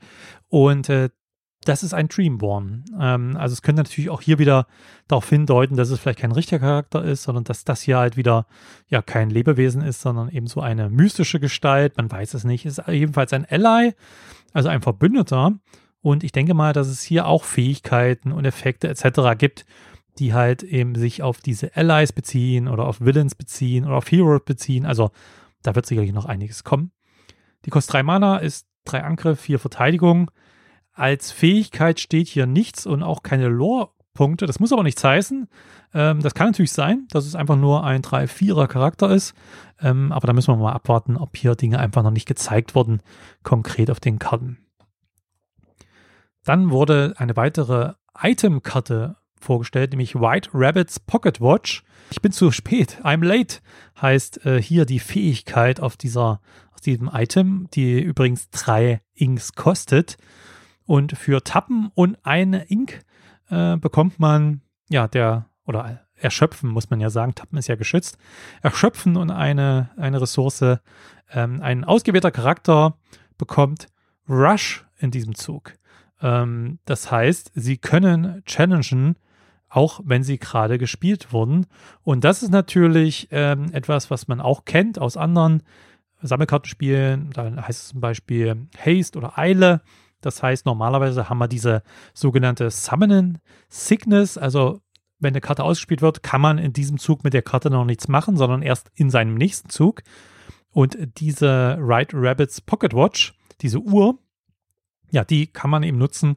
Und 0.48 0.88
äh, 0.88 1.10
das 1.64 1.82
ist 1.82 1.92
ein 1.92 2.08
Dreamborn. 2.08 2.84
Ähm, 2.98 3.36
also 3.36 3.52
es 3.52 3.62
könnte 3.62 3.82
natürlich 3.82 4.10
auch 4.10 4.22
hier 4.22 4.38
wieder 4.38 4.66
darauf 5.06 5.28
hindeuten, 5.28 5.76
dass 5.76 5.90
es 5.90 5.98
vielleicht 5.98 6.20
kein 6.20 6.32
richtiger 6.32 6.60
Charakter 6.60 7.04
ist, 7.04 7.24
sondern 7.24 7.44
dass 7.44 7.64
das 7.64 7.82
hier 7.82 7.98
halt 7.98 8.16
wieder 8.16 8.46
ja 8.88 9.02
kein 9.02 9.30
Lebewesen 9.30 9.82
ist, 9.82 10.00
sondern 10.00 10.28
eben 10.28 10.46
so 10.46 10.60
eine 10.60 10.88
mystische 10.88 11.40
Gestalt. 11.40 11.96
Man 11.96 12.10
weiß 12.10 12.34
es 12.34 12.44
nicht. 12.44 12.64
Ist 12.64 12.82
jedenfalls 12.86 13.32
ein 13.32 13.46
Ally, 13.48 13.94
also 14.52 14.68
ein 14.68 14.82
Verbündeter. 14.82 15.52
Und 16.00 16.22
ich 16.22 16.32
denke 16.32 16.54
mal, 16.54 16.72
dass 16.72 16.86
es 16.86 17.02
hier 17.02 17.26
auch 17.26 17.44
Fähigkeiten 17.44 18.32
und 18.32 18.44
Effekte 18.44 18.88
etc. 18.88 19.36
gibt, 19.36 19.66
die 20.18 20.32
halt 20.32 20.62
eben 20.62 20.94
sich 20.94 21.22
auf 21.22 21.40
diese 21.40 21.74
Allies 21.76 22.12
beziehen 22.12 22.68
oder 22.68 22.86
auf 22.86 23.00
Villains 23.00 23.34
beziehen 23.34 23.84
oder 23.84 23.96
auf 23.96 24.10
Heroes 24.10 24.42
beziehen. 24.44 24.86
Also 24.86 25.10
da 25.62 25.74
wird 25.74 25.86
sicherlich 25.86 26.12
noch 26.12 26.26
einiges 26.26 26.64
kommen. 26.64 26.92
Die 27.64 27.70
kostet 27.70 27.94
3 27.94 28.02
Mana, 28.04 28.38
ist 28.38 28.68
3 28.84 29.02
Angriff, 29.02 29.40
4 29.40 29.58
Verteidigung. 29.58 30.30
Als 30.98 31.30
Fähigkeit 31.30 32.00
steht 32.00 32.26
hier 32.26 32.46
nichts 32.46 32.84
und 32.84 33.04
auch 33.04 33.22
keine 33.22 33.46
Lore-Punkte. 33.46 34.46
Das 34.46 34.58
muss 34.58 34.72
aber 34.72 34.82
nichts 34.82 35.04
heißen. 35.04 35.48
Ähm, 35.94 36.20
das 36.22 36.34
kann 36.34 36.48
natürlich 36.48 36.72
sein, 36.72 37.06
dass 37.10 37.24
es 37.24 37.36
einfach 37.36 37.54
nur 37.54 37.84
ein 37.84 38.02
3-4er 38.02 38.66
Charakter 38.66 39.08
ist. 39.10 39.32
Ähm, 39.80 40.10
aber 40.10 40.26
da 40.26 40.32
müssen 40.32 40.52
wir 40.52 40.56
mal 40.56 40.72
abwarten, 40.72 41.16
ob 41.16 41.36
hier 41.36 41.54
Dinge 41.54 41.78
einfach 41.78 42.02
noch 42.02 42.10
nicht 42.10 42.26
gezeigt 42.26 42.74
wurden, 42.74 43.00
konkret 43.44 43.92
auf 43.92 44.00
den 44.00 44.18
Karten. 44.18 44.58
Dann 46.44 46.70
wurde 46.70 47.14
eine 47.16 47.36
weitere 47.36 47.92
Item-Karte 48.20 49.18
vorgestellt, 49.40 49.92
nämlich 49.92 50.16
White 50.16 50.50
Rabbit's 50.52 50.98
Pocket 50.98 51.40
Watch. 51.40 51.84
Ich 52.10 52.20
bin 52.20 52.32
zu 52.32 52.50
spät. 52.50 52.98
I'm 53.04 53.24
late 53.24 53.60
heißt 54.02 54.44
äh, 54.46 54.60
hier 54.60 54.84
die 54.84 54.98
Fähigkeit 54.98 55.78
auf 55.78 55.96
dieser, 55.96 56.40
auf 56.72 56.80
diesem 56.80 57.08
Item, 57.12 57.68
die 57.72 58.00
übrigens 58.00 58.50
drei 58.50 59.00
Inks 59.14 59.52
kostet. 59.52 60.16
Und 60.88 61.18
für 61.18 61.44
Tappen 61.44 61.90
und 61.94 62.16
eine 62.24 62.64
Ink 62.70 63.04
äh, 63.50 63.76
bekommt 63.76 64.18
man, 64.18 64.62
ja, 64.88 65.06
der, 65.06 65.44
oder 65.66 66.00
erschöpfen, 66.14 66.70
muss 66.70 66.88
man 66.88 66.98
ja 66.98 67.10
sagen, 67.10 67.34
Tappen 67.34 67.58
ist 67.58 67.68
ja 67.68 67.76
geschützt, 67.76 68.16
erschöpfen 68.62 69.18
und 69.18 69.30
eine, 69.30 69.90
eine 69.98 70.18
Ressource, 70.20 70.78
ähm, 71.30 71.60
ein 71.60 71.84
ausgewählter 71.84 72.30
Charakter 72.30 72.96
bekommt 73.36 73.88
Rush 74.30 74.86
in 74.96 75.10
diesem 75.10 75.34
Zug. 75.34 75.74
Ähm, 76.22 76.78
das 76.86 77.12
heißt, 77.12 77.52
sie 77.54 77.76
können 77.76 78.42
challengen 78.46 79.16
auch 79.68 80.00
wenn 80.02 80.22
sie 80.22 80.38
gerade 80.38 80.78
gespielt 80.78 81.30
wurden. 81.30 81.66
Und 82.02 82.24
das 82.24 82.42
ist 82.42 82.50
natürlich 82.50 83.28
ähm, 83.32 83.66
etwas, 83.72 84.10
was 84.10 84.26
man 84.26 84.40
auch 84.40 84.64
kennt 84.64 84.98
aus 84.98 85.18
anderen 85.18 85.62
Sammelkartenspielen. 86.22 87.32
Dann 87.34 87.60
heißt 87.60 87.82
es 87.82 87.88
zum 87.88 88.00
Beispiel 88.00 88.66
Haste 88.78 89.18
oder 89.18 89.38
Eile. 89.38 89.82
Das 90.20 90.42
heißt, 90.42 90.66
normalerweise 90.66 91.28
haben 91.28 91.38
wir 91.38 91.48
diese 91.48 91.82
sogenannte 92.14 92.70
Summoning 92.70 93.38
Sickness. 93.68 94.36
Also, 94.36 94.80
wenn 95.18 95.32
eine 95.32 95.40
Karte 95.40 95.64
ausgespielt 95.64 96.02
wird, 96.02 96.22
kann 96.22 96.40
man 96.40 96.58
in 96.58 96.72
diesem 96.72 96.98
Zug 96.98 97.24
mit 97.24 97.34
der 97.34 97.42
Karte 97.42 97.70
noch 97.70 97.84
nichts 97.84 98.08
machen, 98.08 98.36
sondern 98.36 98.62
erst 98.62 98.90
in 98.94 99.10
seinem 99.10 99.34
nächsten 99.34 99.68
Zug. 99.70 100.02
Und 100.70 100.96
diese 101.18 101.76
Right 101.80 102.10
Rabbits 102.12 102.60
Pocket 102.60 102.94
Watch, 102.94 103.34
diese 103.62 103.78
Uhr, 103.78 104.18
ja, 105.10 105.24
die 105.24 105.46
kann 105.46 105.70
man 105.70 105.82
eben 105.82 105.98
nutzen, 105.98 106.36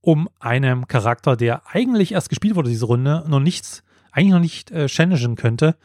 um 0.00 0.28
einem 0.40 0.88
Charakter, 0.88 1.36
der 1.36 1.62
eigentlich 1.66 2.12
erst 2.12 2.28
gespielt 2.28 2.54
wurde, 2.56 2.70
diese 2.70 2.86
Runde, 2.86 3.24
noch 3.28 3.40
nichts, 3.40 3.82
eigentlich 4.10 4.32
noch 4.32 4.40
nicht 4.40 4.70
äh, 4.70 4.86
challengen 4.86 5.36
könnte, 5.36 5.76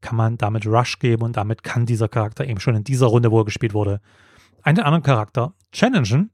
kann 0.00 0.16
man 0.16 0.36
damit 0.36 0.66
Rush 0.66 0.98
geben 0.98 1.22
und 1.22 1.36
damit 1.36 1.62
kann 1.62 1.86
dieser 1.86 2.08
Charakter 2.08 2.44
eben 2.46 2.60
schon 2.60 2.76
in 2.76 2.84
dieser 2.84 3.06
Runde, 3.06 3.30
wo 3.30 3.40
er 3.40 3.44
gespielt 3.44 3.72
wurde, 3.72 4.00
einen 4.62 4.80
anderen 4.80 5.02
Charakter 5.02 5.54
challengen. 5.72 6.30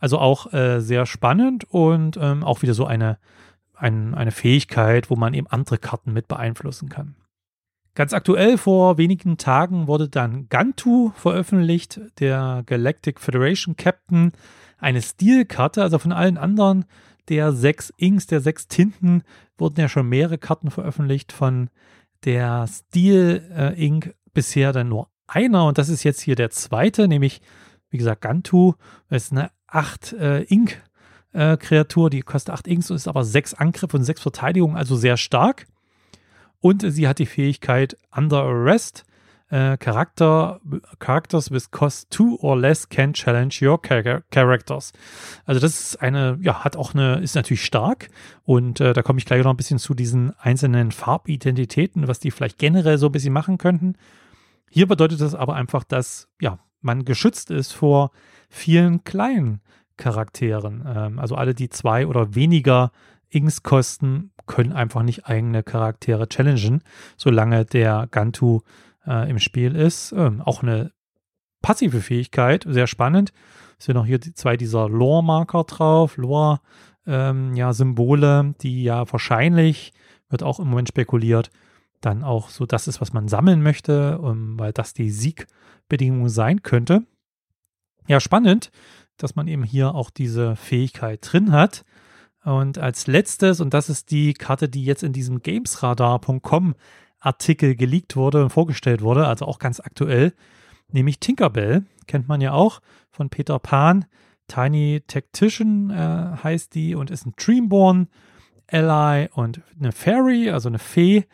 Also 0.00 0.18
auch 0.18 0.52
äh, 0.52 0.80
sehr 0.80 1.06
spannend 1.06 1.64
und 1.70 2.18
ähm, 2.20 2.42
auch 2.42 2.62
wieder 2.62 2.74
so 2.74 2.86
eine, 2.86 3.18
ein, 3.74 4.14
eine 4.14 4.32
Fähigkeit, 4.32 5.10
wo 5.10 5.16
man 5.16 5.34
eben 5.34 5.46
andere 5.46 5.78
Karten 5.78 6.12
mit 6.12 6.26
beeinflussen 6.26 6.88
kann. 6.88 7.14
Ganz 7.94 8.12
aktuell 8.12 8.56
vor 8.56 8.98
wenigen 8.98 9.36
Tagen 9.36 9.86
wurde 9.86 10.08
dann 10.08 10.48
Gantu 10.48 11.10
veröffentlicht, 11.16 12.00
der 12.18 12.62
Galactic 12.66 13.20
Federation 13.20 13.76
Captain, 13.76 14.32
eine 14.78 15.02
Stilkarte, 15.02 15.82
also 15.82 15.98
von 15.98 16.12
allen 16.12 16.38
anderen 16.38 16.86
der 17.28 17.52
sechs 17.52 17.92
Inks, 17.96 18.26
der 18.26 18.40
sechs 18.40 18.68
Tinten, 18.68 19.22
wurden 19.56 19.80
ja 19.80 19.88
schon 19.88 20.08
mehrere 20.08 20.38
Karten 20.38 20.70
veröffentlicht. 20.70 21.32
Von 21.32 21.70
der 22.24 22.66
Steel 22.68 23.48
äh, 23.56 23.86
Ink 23.86 24.14
bisher 24.32 24.72
dann 24.72 24.88
nur 24.88 25.08
einer 25.26 25.66
und 25.66 25.78
das 25.78 25.88
ist 25.88 26.02
jetzt 26.02 26.20
hier 26.20 26.34
der 26.34 26.50
zweite, 26.50 27.06
nämlich 27.06 27.40
wie 27.90 27.98
gesagt 27.98 28.22
Gantu. 28.22 28.74
Das 29.08 29.24
ist 29.24 29.32
eine 29.32 29.50
8 29.70 30.12
äh, 30.12 30.42
Ink 30.42 30.82
äh, 31.32 31.56
Kreatur, 31.56 32.10
die 32.10 32.22
kostet 32.22 32.54
8 32.54 32.66
Inks 32.66 32.90
und 32.90 32.96
ist 32.96 33.08
aber 33.08 33.24
6 33.24 33.54
Angriff 33.54 33.94
und 33.94 34.04
6 34.04 34.20
Verteidigung, 34.20 34.76
also 34.76 34.96
sehr 34.96 35.16
stark. 35.16 35.66
Und 36.60 36.84
sie 36.86 37.08
hat 37.08 37.18
die 37.18 37.26
Fähigkeit 37.26 37.96
Under 38.14 38.42
Arrest. 38.42 39.04
Äh, 39.48 39.78
Charakter, 39.78 40.60
Characters 41.00 41.50
with 41.50 41.72
cost 41.72 42.08
two 42.10 42.38
or 42.40 42.56
less 42.56 42.88
can 42.88 43.12
challenge 43.12 43.58
your 43.60 43.80
characters. 43.82 44.92
Also 45.44 45.60
das 45.60 45.80
ist 45.80 46.00
eine, 46.00 46.38
ja, 46.40 46.62
hat 46.62 46.76
auch 46.76 46.94
eine, 46.94 47.18
ist 47.18 47.34
natürlich 47.34 47.64
stark 47.64 48.10
und 48.44 48.80
äh, 48.80 48.92
da 48.92 49.02
komme 49.02 49.18
ich 49.18 49.26
gleich 49.26 49.42
noch 49.42 49.50
ein 49.50 49.56
bisschen 49.56 49.80
zu 49.80 49.94
diesen 49.94 50.38
einzelnen 50.38 50.92
Farbidentitäten, 50.92 52.06
was 52.06 52.20
die 52.20 52.30
vielleicht 52.30 52.58
generell 52.58 52.96
so 52.96 53.06
ein 53.06 53.12
bisschen 53.12 53.32
machen 53.32 53.58
könnten. 53.58 53.96
Hier 54.70 54.86
bedeutet 54.86 55.20
das 55.20 55.34
aber 55.34 55.56
einfach, 55.56 55.82
dass, 55.82 56.28
ja, 56.40 56.60
man 56.80 57.04
geschützt 57.04 57.50
ist 57.50 57.72
vor 57.72 58.12
vielen 58.50 59.04
kleinen 59.04 59.62
Charakteren. 59.96 60.84
Ähm, 60.86 61.18
also 61.18 61.36
alle, 61.36 61.54
die 61.54 61.70
zwei 61.70 62.06
oder 62.06 62.34
weniger 62.34 62.92
Inks 63.30 63.62
kosten, 63.62 64.32
können 64.46 64.72
einfach 64.72 65.02
nicht 65.02 65.26
eigene 65.26 65.62
Charaktere 65.62 66.28
challengen, 66.28 66.82
solange 67.16 67.64
der 67.64 68.08
Gantu 68.10 68.60
äh, 69.06 69.30
im 69.30 69.38
Spiel 69.38 69.76
ist. 69.76 70.12
Ähm, 70.12 70.40
auch 70.40 70.62
eine 70.62 70.92
passive 71.62 72.00
Fähigkeit, 72.00 72.66
sehr 72.68 72.88
spannend. 72.88 73.32
Es 73.78 73.86
sind 73.86 73.94
noch 73.94 74.06
hier 74.06 74.18
die, 74.18 74.34
zwei 74.34 74.56
dieser 74.56 74.88
Lore-Marker 74.88 75.64
drauf, 75.64 76.16
Lore, 76.16 76.60
ähm, 77.06 77.54
ja, 77.54 77.72
Symbole, 77.72 78.54
die 78.60 78.82
ja 78.82 79.10
wahrscheinlich, 79.10 79.92
wird 80.28 80.42
auch 80.42 80.58
im 80.58 80.68
Moment 80.68 80.88
spekuliert, 80.88 81.50
dann 82.00 82.24
auch 82.24 82.48
so 82.48 82.66
das 82.66 82.88
ist, 82.88 83.00
was 83.00 83.12
man 83.12 83.28
sammeln 83.28 83.62
möchte, 83.62 84.18
um, 84.18 84.30
ähm, 84.30 84.58
weil 84.58 84.72
das 84.72 84.94
die 84.94 85.10
Siegbedingung 85.10 86.28
sein 86.28 86.62
könnte. 86.62 87.04
Ja, 88.06 88.20
spannend, 88.20 88.70
dass 89.16 89.36
man 89.36 89.48
eben 89.48 89.62
hier 89.62 89.94
auch 89.94 90.10
diese 90.10 90.56
Fähigkeit 90.56 91.20
drin 91.22 91.52
hat. 91.52 91.84
Und 92.44 92.78
als 92.78 93.06
letztes, 93.06 93.60
und 93.60 93.74
das 93.74 93.90
ist 93.90 94.10
die 94.10 94.32
Karte, 94.32 94.68
die 94.68 94.84
jetzt 94.84 95.02
in 95.02 95.12
diesem 95.12 95.42
gamesradar.com 95.42 96.74
Artikel 97.20 97.76
geleakt 97.76 98.16
wurde 98.16 98.42
und 98.42 98.50
vorgestellt 98.50 99.02
wurde, 99.02 99.26
also 99.26 99.44
auch 99.44 99.58
ganz 99.58 99.78
aktuell, 99.78 100.32
nämlich 100.88 101.20
Tinkerbell, 101.20 101.84
kennt 102.06 102.28
man 102.28 102.40
ja 102.40 102.52
auch 102.52 102.80
von 103.10 103.28
Peter 103.28 103.58
Pan. 103.58 104.06
Tiny 104.48 105.02
Tactician 105.06 105.90
äh, 105.90 106.42
heißt 106.42 106.74
die 106.74 106.94
und 106.94 107.10
ist 107.10 107.26
ein 107.26 107.34
Dreamborn 107.36 108.08
Ally 108.66 109.28
und 109.32 109.60
eine 109.78 109.92
Fairy, 109.92 110.50
also 110.50 110.68
eine 110.68 110.78
Fee. 110.78 111.26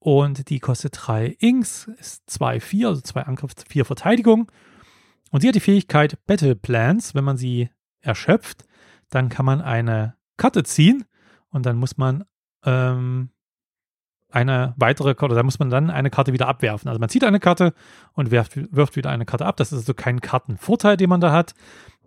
Und 0.00 0.48
die 0.50 0.58
kostet 0.58 0.96
drei 0.96 1.36
Inks, 1.38 1.90
ist 1.98 2.28
2, 2.30 2.60
4, 2.60 2.88
also 2.88 3.00
zwei 3.00 3.22
Angriff, 3.22 3.52
vier 3.68 3.84
Verteidigung. 3.84 4.50
Und 5.30 5.40
sie 5.40 5.48
hat 5.48 5.54
die 5.54 5.60
Fähigkeit 5.60 6.18
Battle 6.26 6.54
Plans. 6.54 7.14
Wenn 7.14 7.24
man 7.24 7.36
sie 7.36 7.70
erschöpft, 8.00 8.66
dann 9.10 9.28
kann 9.28 9.44
man 9.44 9.60
eine 9.60 10.14
Karte 10.36 10.62
ziehen 10.62 11.04
und 11.50 11.66
dann 11.66 11.76
muss 11.76 11.96
man 11.96 12.24
ähm, 12.64 13.30
eine 14.30 14.74
weitere 14.76 15.14
Karte, 15.14 15.34
da 15.34 15.42
muss 15.42 15.58
man 15.58 15.70
dann 15.70 15.90
eine 15.90 16.10
Karte 16.10 16.32
wieder 16.32 16.48
abwerfen. 16.48 16.88
Also 16.88 17.00
man 17.00 17.08
zieht 17.08 17.24
eine 17.24 17.40
Karte 17.40 17.72
und 18.12 18.30
wirft, 18.30 18.56
wirft 18.74 18.96
wieder 18.96 19.10
eine 19.10 19.24
Karte 19.24 19.46
ab. 19.46 19.56
Das 19.56 19.72
ist 19.72 19.78
also 19.78 19.94
kein 19.94 20.20
Kartenvorteil, 20.20 20.96
den 20.96 21.08
man 21.08 21.20
da 21.20 21.32
hat. 21.32 21.54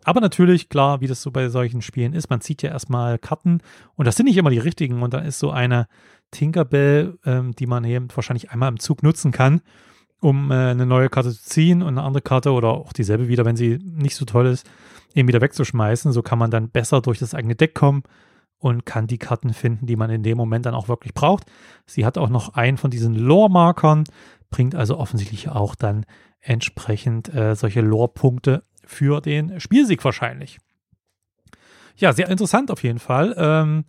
Aber 0.03 0.21
natürlich, 0.21 0.69
klar, 0.69 1.01
wie 1.01 1.07
das 1.07 1.21
so 1.21 1.31
bei 1.31 1.49
solchen 1.49 1.81
Spielen 1.81 2.13
ist, 2.13 2.29
man 2.29 2.41
zieht 2.41 2.61
ja 2.63 2.71
erstmal 2.71 3.19
Karten 3.19 3.61
und 3.95 4.05
das 4.05 4.15
sind 4.15 4.25
nicht 4.25 4.37
immer 4.37 4.49
die 4.49 4.57
richtigen. 4.57 5.01
Und 5.03 5.13
dann 5.13 5.25
ist 5.25 5.39
so 5.39 5.51
eine 5.51 5.87
Tinkerbell, 6.31 7.17
ähm, 7.25 7.53
die 7.53 7.67
man 7.67 7.83
eben 7.83 8.07
wahrscheinlich 8.13 8.51
einmal 8.51 8.69
im 8.69 8.79
Zug 8.79 9.03
nutzen 9.03 9.31
kann, 9.31 9.61
um 10.21 10.51
äh, 10.51 10.53
eine 10.53 10.85
neue 10.85 11.09
Karte 11.09 11.31
zu 11.31 11.43
ziehen 11.43 11.81
und 11.81 11.89
eine 11.89 12.03
andere 12.03 12.21
Karte 12.21 12.51
oder 12.51 12.69
auch 12.69 12.93
dieselbe 12.93 13.27
wieder, 13.27 13.43
wenn 13.43 13.57
sie 13.57 13.79
nicht 13.83 14.15
so 14.15 14.23
toll 14.23 14.45
ist, 14.45 14.69
eben 15.13 15.27
wieder 15.27 15.41
wegzuschmeißen. 15.41 16.13
So 16.13 16.21
kann 16.21 16.39
man 16.39 16.51
dann 16.51 16.69
besser 16.69 17.01
durch 17.01 17.19
das 17.19 17.33
eigene 17.33 17.55
Deck 17.55 17.73
kommen 17.73 18.03
und 18.59 18.85
kann 18.85 19.07
die 19.07 19.17
Karten 19.17 19.53
finden, 19.53 19.87
die 19.87 19.95
man 19.95 20.11
in 20.11 20.23
dem 20.23 20.37
Moment 20.37 20.67
dann 20.67 20.75
auch 20.75 20.87
wirklich 20.87 21.13
braucht. 21.13 21.45
Sie 21.87 22.05
hat 22.05 22.17
auch 22.17 22.29
noch 22.29 22.53
einen 22.53 22.77
von 22.77 22.91
diesen 22.91 23.15
Lore-Markern, 23.15 24.03
bringt 24.51 24.75
also 24.75 24.97
offensichtlich 24.97 25.49
auch 25.49 25.73
dann 25.73 26.05
entsprechend 26.39 27.33
äh, 27.33 27.55
solche 27.55 27.81
Lore-Punkte 27.81 28.63
für 28.85 29.21
den 29.21 29.59
Spielsieg 29.59 30.03
wahrscheinlich. 30.05 30.59
Ja, 31.95 32.13
sehr 32.13 32.29
interessant 32.29 32.69
auf 32.69 32.83
jeden 32.83 32.99
Fall. 32.99 33.33
Ähm, 33.37 33.85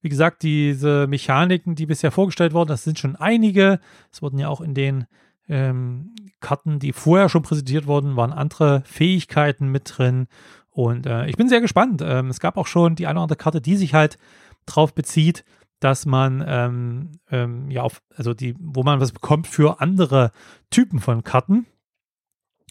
wie 0.00 0.08
gesagt, 0.08 0.42
diese 0.42 1.06
Mechaniken, 1.06 1.74
die 1.74 1.86
bisher 1.86 2.10
vorgestellt 2.10 2.52
wurden, 2.52 2.68
das 2.68 2.84
sind 2.84 2.98
schon 2.98 3.16
einige. 3.16 3.80
Es 4.12 4.22
wurden 4.22 4.38
ja 4.38 4.48
auch 4.48 4.60
in 4.60 4.74
den 4.74 5.06
ähm, 5.48 6.14
Karten, 6.40 6.78
die 6.78 6.92
vorher 6.92 7.28
schon 7.28 7.42
präsentiert 7.42 7.86
wurden, 7.86 8.16
waren 8.16 8.32
andere 8.32 8.82
Fähigkeiten 8.84 9.68
mit 9.68 9.96
drin 9.96 10.28
und 10.76 11.06
äh, 11.06 11.26
ich 11.26 11.38
bin 11.38 11.48
sehr 11.48 11.62
gespannt. 11.62 12.02
Ähm, 12.04 12.28
es 12.28 12.38
gab 12.38 12.58
auch 12.58 12.66
schon 12.66 12.96
die 12.96 13.06
eine 13.06 13.18
oder 13.18 13.22
andere 13.22 13.38
Karte, 13.38 13.62
die 13.62 13.76
sich 13.76 13.94
halt 13.94 14.18
drauf 14.66 14.94
bezieht, 14.94 15.42
dass 15.80 16.04
man 16.04 16.44
ähm, 16.46 17.12
ähm, 17.30 17.70
ja 17.70 17.80
auf, 17.80 18.02
also 18.14 18.34
die, 18.34 18.54
wo 18.58 18.82
man 18.82 19.00
was 19.00 19.12
bekommt 19.12 19.46
für 19.46 19.80
andere 19.80 20.32
Typen 20.68 20.98
von 20.98 21.24
Karten. 21.24 21.64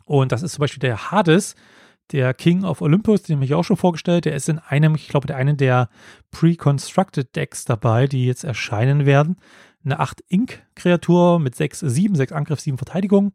Und 0.05 0.31
das 0.31 0.43
ist 0.43 0.53
zum 0.53 0.61
Beispiel 0.61 0.81
der 0.81 1.09
Hades, 1.09 1.55
der 2.11 2.35
King 2.35 2.63
of 2.63 2.81
Olympus, 2.81 3.23
den 3.23 3.37
habe 3.37 3.45
ich 3.45 3.55
auch 3.55 3.63
schon 3.63 3.75
vorgestellt. 3.75 4.25
Der 4.25 4.35
ist 4.35 4.49
in 4.49 4.59
einem, 4.59 4.93
ich 4.93 5.07
glaube, 5.07 5.25
der 5.25 5.37
eine 5.37 5.55
der 5.55 5.89
Pre-Constructed 6.29 7.35
Decks 7.35 7.65
dabei, 7.65 8.05
die 8.05 8.27
jetzt 8.27 8.43
erscheinen 8.43 9.07
werden. 9.07 9.37
Eine 9.85 10.01
8-Ink-Kreatur 10.01 11.39
mit 11.39 11.55
6, 11.55 11.79
7, 11.79 12.15
6 12.15 12.31
Angriff, 12.31 12.59
7 12.59 12.77
Verteidigung. 12.77 13.33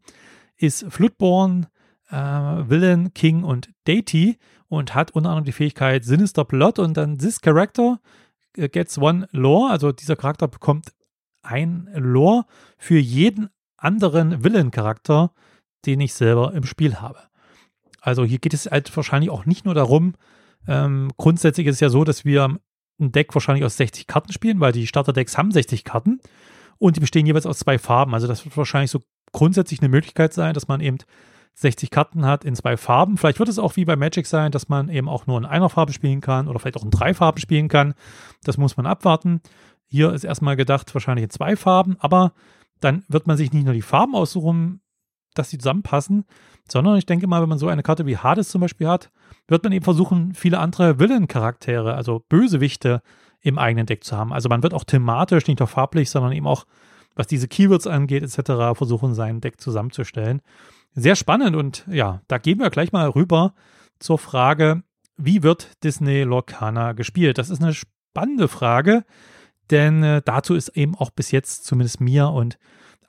Ist 0.57 0.85
Floodborn, 0.89 1.67
äh, 2.09 2.15
Villain, 2.15 3.13
King 3.13 3.43
und 3.43 3.71
Deity 3.85 4.37
und 4.67 4.93
hat 4.93 5.11
unter 5.11 5.29
anderem 5.29 5.45
die 5.45 5.53
Fähigkeit 5.53 6.03
Sinister 6.03 6.45
Plot 6.45 6.79
und 6.79 6.97
dann 6.97 7.17
this 7.17 7.41
character 7.41 7.99
äh, 8.55 8.69
gets 8.69 8.97
one 8.97 9.27
lore, 9.31 9.71
also 9.71 9.91
dieser 9.91 10.15
Charakter 10.15 10.47
bekommt 10.47 10.93
ein 11.41 11.89
Lore 11.95 12.45
für 12.77 12.99
jeden 12.99 13.49
anderen 13.77 14.43
Villain-Charakter, 14.43 15.33
den 15.85 15.99
ich 16.01 16.13
selber 16.13 16.53
im 16.53 16.65
Spiel 16.65 16.97
habe. 16.97 17.19
Also 17.99 18.23
hier 18.23 18.39
geht 18.39 18.53
es 18.53 18.67
halt 18.67 18.95
wahrscheinlich 18.95 19.31
auch 19.31 19.45
nicht 19.45 19.65
nur 19.65 19.73
darum, 19.73 20.13
ähm, 20.67 21.11
grundsätzlich 21.17 21.67
ist 21.67 21.75
es 21.75 21.79
ja 21.79 21.89
so, 21.89 22.03
dass 22.03 22.25
wir 22.25 22.59
ein 23.01 23.11
Deck 23.11 23.33
wahrscheinlich 23.33 23.65
aus 23.65 23.77
60 23.77 24.07
Karten 24.07 24.31
spielen, 24.31 24.59
weil 24.59 24.71
die 24.71 24.87
Starterdecks 24.87 25.37
haben 25.37 25.51
60 25.51 25.83
Karten 25.83 26.19
und 26.77 26.95
die 26.95 27.01
bestehen 27.01 27.25
jeweils 27.25 27.45
aus 27.45 27.59
zwei 27.59 27.77
Farben. 27.77 28.13
Also 28.13 28.27
das 28.27 28.45
wird 28.45 28.55
wahrscheinlich 28.55 28.91
so 28.91 29.01
grundsätzlich 29.31 29.81
eine 29.81 29.89
Möglichkeit 29.89 30.33
sein, 30.33 30.53
dass 30.53 30.67
man 30.67 30.81
eben 30.81 30.97
60 31.55 31.89
Karten 31.89 32.25
hat 32.25 32.45
in 32.45 32.55
zwei 32.55 32.77
Farben. 32.77 33.17
Vielleicht 33.17 33.39
wird 33.39 33.49
es 33.49 33.59
auch 33.59 33.75
wie 33.75 33.85
bei 33.85 33.95
Magic 33.95 34.25
sein, 34.25 34.51
dass 34.51 34.69
man 34.69 34.89
eben 34.89 35.09
auch 35.09 35.27
nur 35.27 35.37
in 35.37 35.45
einer 35.45 35.69
Farbe 35.69 35.93
spielen 35.93 36.21
kann 36.21 36.47
oder 36.47 36.59
vielleicht 36.59 36.77
auch 36.77 36.83
in 36.83 36.91
drei 36.91 37.13
Farben 37.13 37.39
spielen 37.39 37.67
kann. 37.67 37.93
Das 38.43 38.57
muss 38.57 38.77
man 38.77 38.85
abwarten. 38.85 39.41
Hier 39.87 40.13
ist 40.13 40.23
erstmal 40.23 40.55
gedacht, 40.55 40.93
wahrscheinlich 40.93 41.23
in 41.23 41.29
zwei 41.29 41.55
Farben, 41.55 41.97
aber 41.99 42.33
dann 42.79 43.03
wird 43.09 43.27
man 43.27 43.37
sich 43.37 43.51
nicht 43.51 43.65
nur 43.65 43.73
die 43.73 43.81
Farben 43.81 44.15
aussuchen, 44.15 44.81
dass 45.33 45.49
sie 45.49 45.57
zusammenpassen, 45.57 46.25
sondern 46.69 46.97
ich 46.97 47.05
denke 47.05 47.27
mal, 47.27 47.41
wenn 47.41 47.49
man 47.49 47.57
so 47.57 47.67
eine 47.67 47.83
Karte 47.83 48.05
wie 48.05 48.17
Hades 48.17 48.49
zum 48.49 48.61
Beispiel 48.61 48.87
hat, 48.87 49.11
wird 49.51 49.63
man 49.63 49.73
eben 49.73 49.83
versuchen, 49.83 50.33
viele 50.33 50.59
andere 50.59 50.97
Villain-Charaktere, 50.97 51.93
also 51.93 52.23
Bösewichte, 52.29 53.01
im 53.41 53.57
eigenen 53.57 53.85
Deck 53.85 54.03
zu 54.03 54.15
haben. 54.15 54.31
Also 54.31 54.49
man 54.49 54.63
wird 54.63 54.73
auch 54.73 54.83
thematisch, 54.83 55.47
nicht 55.47 55.59
nur 55.59 55.67
farblich, 55.67 56.09
sondern 56.09 56.31
eben 56.31 56.47
auch, 56.47 56.65
was 57.15 57.27
diese 57.27 57.47
Keywords 57.47 57.87
angeht, 57.87 58.23
etc., 58.23 58.77
versuchen, 58.77 59.13
sein 59.13 59.41
Deck 59.41 59.59
zusammenzustellen. 59.59 60.41
Sehr 60.93 61.15
spannend 61.15 61.55
und 61.55 61.85
ja, 61.89 62.21
da 62.27 62.37
gehen 62.37 62.59
wir 62.59 62.69
gleich 62.69 62.91
mal 62.91 63.09
rüber 63.09 63.53
zur 63.99 64.17
Frage, 64.17 64.83
wie 65.17 65.43
wird 65.43 65.83
Disney 65.83 66.23
Lorcana 66.23 66.93
gespielt? 66.93 67.37
Das 67.37 67.49
ist 67.49 67.61
eine 67.61 67.73
spannende 67.73 68.47
Frage, 68.47 69.03
denn 69.69 70.03
äh, 70.03 70.21
dazu 70.23 70.53
ist 70.55 70.69
eben 70.69 70.95
auch 70.95 71.09
bis 71.11 71.31
jetzt 71.31 71.65
zumindest 71.65 71.99
mir 71.99 72.29
und 72.29 72.57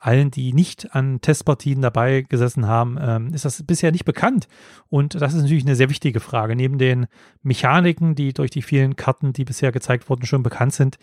allen, 0.05 0.31
die 0.31 0.53
nicht 0.53 0.93
an 0.93 1.21
Testpartien 1.21 1.81
dabei 1.81 2.21
gesessen 2.21 2.67
haben, 2.67 2.97
ähm, 2.99 3.33
ist 3.33 3.45
das 3.45 3.63
bisher 3.63 3.91
nicht 3.91 4.03
bekannt. 4.03 4.47
Und 4.89 5.15
das 5.15 5.33
ist 5.33 5.41
natürlich 5.41 5.65
eine 5.65 5.75
sehr 5.75 5.89
wichtige 5.89 6.19
Frage. 6.19 6.55
Neben 6.55 6.77
den 6.77 7.07
Mechaniken, 7.41 8.13
die 8.13 8.33
durch 8.33 8.51
die 8.51 8.61
vielen 8.61 8.97
Karten, 8.97 9.31
die 9.31 9.45
bisher 9.45 9.71
gezeigt 9.71 10.09
wurden, 10.09 10.25
schon 10.25 10.43
bekannt 10.43 10.73
sind, 10.73 10.97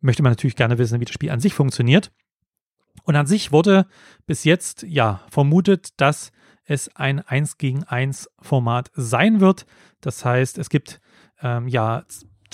möchte 0.00 0.22
man 0.22 0.32
natürlich 0.32 0.56
gerne 0.56 0.78
wissen, 0.78 0.98
wie 0.98 1.04
das 1.04 1.12
Spiel 1.12 1.30
an 1.30 1.40
sich 1.40 1.52
funktioniert. 1.52 2.10
Und 3.04 3.16
an 3.16 3.26
sich 3.26 3.52
wurde 3.52 3.86
bis 4.26 4.44
jetzt 4.44 4.82
ja 4.82 5.20
vermutet, 5.30 6.00
dass 6.00 6.32
es 6.64 6.94
ein 6.96 7.20
1 7.20 7.58
gegen 7.58 7.84
1 7.84 8.30
Format 8.40 8.90
sein 8.94 9.40
wird. 9.40 9.66
Das 10.00 10.24
heißt, 10.24 10.56
es 10.58 10.70
gibt 10.70 11.00
ähm, 11.42 11.68
ja 11.68 12.04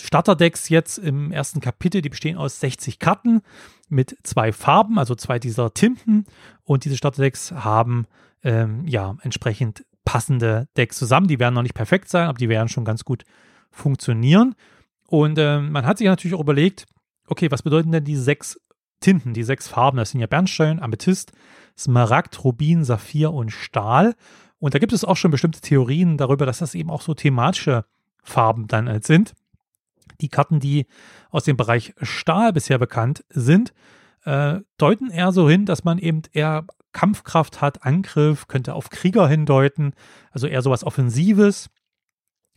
Starterdecks 0.00 0.68
jetzt 0.68 0.98
im 0.98 1.30
ersten 1.30 1.60
Kapitel, 1.60 2.02
die 2.02 2.08
bestehen 2.08 2.36
aus 2.36 2.58
60 2.60 2.98
Karten 2.98 3.42
mit 3.94 4.16
zwei 4.22 4.52
Farben, 4.52 4.98
also 4.98 5.14
zwei 5.14 5.38
dieser 5.38 5.72
Tinten. 5.72 6.26
Und 6.64 6.84
diese 6.84 6.96
Starterdecks 6.96 7.52
haben 7.52 8.06
ähm, 8.42 8.86
ja 8.86 9.16
entsprechend 9.22 9.84
passende 10.04 10.68
Decks 10.76 10.98
zusammen. 10.98 11.28
Die 11.28 11.38
werden 11.38 11.54
noch 11.54 11.62
nicht 11.62 11.74
perfekt 11.74 12.08
sein, 12.10 12.28
aber 12.28 12.38
die 12.38 12.48
werden 12.48 12.68
schon 12.68 12.84
ganz 12.84 13.04
gut 13.04 13.24
funktionieren. 13.70 14.54
Und 15.08 15.38
ähm, 15.38 15.72
man 15.72 15.86
hat 15.86 15.98
sich 15.98 16.06
natürlich 16.06 16.34
auch 16.34 16.40
überlegt, 16.40 16.86
okay, 17.26 17.50
was 17.50 17.62
bedeuten 17.62 17.92
denn 17.92 18.04
die 18.04 18.16
sechs 18.16 18.60
Tinten, 19.00 19.32
die 19.32 19.44
sechs 19.44 19.68
Farben? 19.68 19.96
Das 19.96 20.10
sind 20.10 20.20
ja 20.20 20.26
Bernstein, 20.26 20.80
Amethyst, 20.80 21.32
Smaragd, 21.78 22.44
Rubin, 22.44 22.84
Saphir 22.84 23.32
und 23.32 23.50
Stahl. 23.50 24.14
Und 24.58 24.74
da 24.74 24.78
gibt 24.78 24.92
es 24.92 25.04
auch 25.04 25.16
schon 25.16 25.30
bestimmte 25.30 25.60
Theorien 25.60 26.16
darüber, 26.16 26.46
dass 26.46 26.58
das 26.58 26.74
eben 26.74 26.90
auch 26.90 27.02
so 27.02 27.14
thematische 27.14 27.84
Farben 28.22 28.66
dann 28.66 29.02
sind. 29.02 29.34
Die 30.20 30.28
Karten, 30.28 30.60
die 30.60 30.86
aus 31.30 31.44
dem 31.44 31.56
Bereich 31.56 31.94
Stahl 32.00 32.52
bisher 32.52 32.78
bekannt 32.78 33.24
sind, 33.28 33.72
äh, 34.24 34.60
deuten 34.78 35.10
eher 35.10 35.32
so 35.32 35.48
hin, 35.48 35.66
dass 35.66 35.84
man 35.84 35.98
eben 35.98 36.22
eher 36.32 36.66
Kampfkraft 36.92 37.60
hat, 37.60 37.84
Angriff, 37.84 38.46
könnte 38.46 38.74
auf 38.74 38.88
Krieger 38.88 39.28
hindeuten, 39.28 39.94
also 40.30 40.46
eher 40.46 40.62
sowas 40.62 40.84
Offensives. 40.84 41.70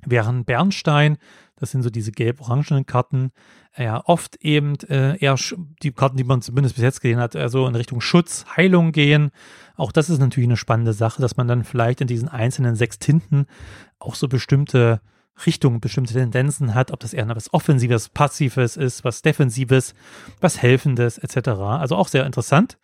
Während 0.06 0.46
Bernstein, 0.46 1.18
das 1.56 1.72
sind 1.72 1.82
so 1.82 1.90
diese 1.90 2.12
gelb-orangenen 2.12 2.86
Karten, 2.86 3.32
ja 3.76 4.02
oft 4.06 4.38
eben 4.38 4.76
äh, 4.90 5.18
eher 5.18 5.36
die 5.82 5.92
Karten, 5.92 6.18
die 6.18 6.24
man 6.24 6.42
zumindest 6.42 6.76
bis 6.76 6.84
jetzt 6.84 7.02
gesehen 7.02 7.20
hat, 7.20 7.36
so 7.48 7.68
in 7.68 7.76
Richtung 7.76 8.00
Schutz, 8.00 8.46
Heilung 8.56 8.92
gehen. 8.92 9.32
Auch 9.76 9.92
das 9.92 10.10
ist 10.10 10.20
natürlich 10.20 10.48
eine 10.48 10.58
spannende 10.58 10.94
Sache, 10.94 11.22
dass 11.22 11.36
man 11.36 11.48
dann 11.48 11.64
vielleicht 11.64 12.00
in 12.02 12.08
diesen 12.08 12.30
einzelnen 12.30 12.76
sechs 12.76 13.00
Tinten 13.00 13.48
auch 14.00 14.16
so 14.16 14.28
bestimmte 14.28 15.02
Richtungen, 15.45 15.80
bestimmte 15.80 16.13
Tendenzen 16.13 16.73
hat, 16.73 16.91
ob 16.91 17.00
das 17.00 17.13
eher 17.13 17.28
was 17.30 17.54
Offensives, 17.54 18.10
Passives 18.10 18.78
ist, 18.78 19.04
was 19.04 19.21
Defensives, 19.21 19.93
was 20.41 20.62
Helfendes 20.62 21.17
etc. 21.17 21.50
Also 21.50 21.95
auch 21.95 22.08
sehr 22.08 22.26
interessant. 22.26 22.78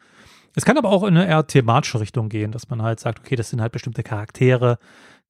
Es 0.56 0.66
kann 0.66 0.78
aber 0.78 0.90
auch 0.90 1.04
in 1.04 1.18
eine 1.18 1.28
eher 1.28 1.48
thematische 1.48 2.00
Richtung 2.00 2.30
gehen, 2.30 2.52
dass 2.52 2.70
man 2.70 2.82
halt 2.82 3.00
sagt, 3.00 3.20
okay, 3.20 3.36
das 3.36 3.50
sind 3.50 3.62
halt 3.62 3.72
bestimmte 3.72 4.04
Charaktere, 4.04 4.78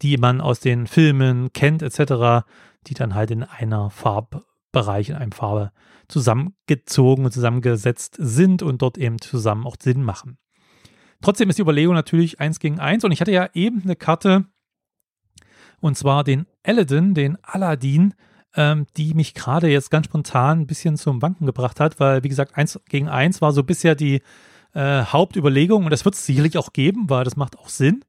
die 0.01 0.17
man 0.17 0.41
aus 0.41 0.59
den 0.59 0.87
Filmen 0.87 1.53
kennt 1.53 1.81
etc., 1.81 2.45
die 2.87 2.93
dann 2.93 3.15
halt 3.15 3.31
in 3.31 3.43
einer 3.43 3.89
Farbbereich, 3.89 5.09
in 5.09 5.15
einem 5.15 5.31
Farbe 5.31 5.71
zusammengezogen 6.09 7.23
und 7.23 7.31
zusammengesetzt 7.31 8.15
sind 8.19 8.61
und 8.61 8.81
dort 8.81 8.97
eben 8.97 9.21
zusammen 9.21 9.65
auch 9.65 9.77
Sinn 9.81 10.03
machen. 10.03 10.37
Trotzdem 11.21 11.49
ist 11.49 11.57
die 11.57 11.61
Überlegung 11.61 11.95
natürlich 11.95 12.41
eins 12.41 12.59
gegen 12.59 12.79
eins 12.79 13.05
und 13.05 13.13
ich 13.13 13.21
hatte 13.21 13.31
ja 13.31 13.47
eben 13.53 13.81
eine 13.83 13.95
Karte, 13.95 14.45
und 15.83 15.97
zwar 15.97 16.23
den 16.23 16.45
Aladdin, 16.63 17.13
den 17.13 17.37
Aladdin, 17.43 18.13
ähm, 18.55 18.87
die 18.95 19.13
mich 19.13 19.33
gerade 19.33 19.67
jetzt 19.67 19.91
ganz 19.91 20.05
spontan 20.05 20.61
ein 20.61 20.67
bisschen 20.67 20.95
zum 20.95 21.21
Wanken 21.21 21.45
gebracht 21.45 21.81
hat, 21.81 21.99
weil, 21.99 22.23
wie 22.23 22.29
gesagt, 22.29 22.57
eins 22.57 22.79
gegen 22.87 23.09
eins 23.09 23.41
war 23.41 23.51
so 23.51 23.63
bisher 23.63 23.93
die 23.93 24.21
äh, 24.73 25.03
Hauptüberlegung 25.03 25.83
und 25.83 25.89
das 25.89 26.05
wird 26.05 26.15
es 26.15 26.25
sicherlich 26.25 26.57
auch 26.57 26.71
geben, 26.71 27.09
weil 27.09 27.25
das 27.25 27.35
macht 27.35 27.59
auch 27.59 27.67
Sinn. 27.67 28.05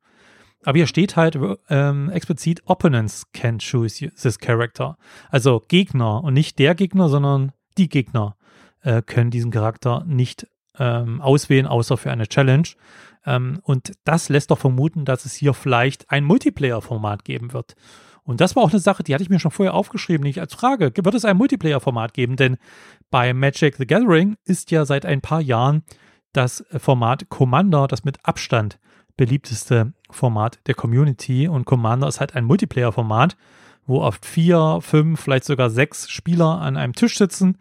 Aber 0.62 0.78
hier 0.78 0.86
steht 0.86 1.16
halt 1.16 1.36
ähm, 1.68 2.10
explizit, 2.10 2.62
Opponents 2.64 3.26
can 3.32 3.58
choose 3.58 4.08
this 4.10 4.38
character. 4.38 4.96
Also 5.30 5.60
Gegner 5.66 6.22
und 6.22 6.34
nicht 6.34 6.60
der 6.60 6.76
Gegner, 6.76 7.08
sondern 7.08 7.50
die 7.76 7.88
Gegner 7.88 8.36
äh, 8.82 9.02
können 9.02 9.32
diesen 9.32 9.50
Charakter 9.50 10.04
nicht 10.06 10.46
ähm, 10.78 11.20
auswählen, 11.20 11.66
außer 11.66 11.96
für 11.96 12.12
eine 12.12 12.28
Challenge. 12.28 12.68
Ähm, 13.26 13.60
und 13.62 13.92
das 14.04 14.28
lässt 14.28 14.50
doch 14.50 14.58
vermuten, 14.58 15.04
dass 15.04 15.24
es 15.24 15.34
hier 15.34 15.54
vielleicht 15.54 16.10
ein 16.10 16.24
Multiplayer-Format 16.24 17.24
geben 17.24 17.52
wird. 17.52 17.76
Und 18.22 18.40
das 18.40 18.56
war 18.56 18.62
auch 18.62 18.70
eine 18.70 18.80
Sache, 18.80 19.02
die 19.02 19.12
hatte 19.12 19.22
ich 19.22 19.30
mir 19.30 19.38
schon 19.38 19.50
vorher 19.50 19.74
aufgeschrieben, 19.74 20.24
nicht 20.24 20.40
als 20.40 20.54
Frage. 20.54 20.92
Wird 20.96 21.14
es 21.14 21.24
ein 21.24 21.36
Multiplayer-Format 21.36 22.14
geben? 22.14 22.36
Denn 22.36 22.56
bei 23.10 23.34
Magic 23.34 23.76
the 23.76 23.86
Gathering 23.86 24.36
ist 24.44 24.70
ja 24.70 24.86
seit 24.86 25.04
ein 25.04 25.20
paar 25.20 25.40
Jahren 25.40 25.82
das 26.32 26.64
Format 26.76 27.28
Commander 27.28 27.86
das 27.86 28.04
mit 28.04 28.18
Abstand 28.24 28.78
beliebteste 29.16 29.92
Format 30.10 30.58
der 30.66 30.74
Community. 30.74 31.48
Und 31.48 31.66
Commander 31.66 32.08
ist 32.08 32.20
halt 32.20 32.34
ein 32.34 32.44
Multiplayer-Format, 32.44 33.36
wo 33.86 34.00
oft 34.00 34.24
vier, 34.24 34.78
fünf, 34.80 35.20
vielleicht 35.20 35.44
sogar 35.44 35.70
sechs 35.70 36.10
Spieler 36.10 36.60
an 36.60 36.76
einem 36.76 36.94
Tisch 36.94 37.18
sitzen 37.18 37.58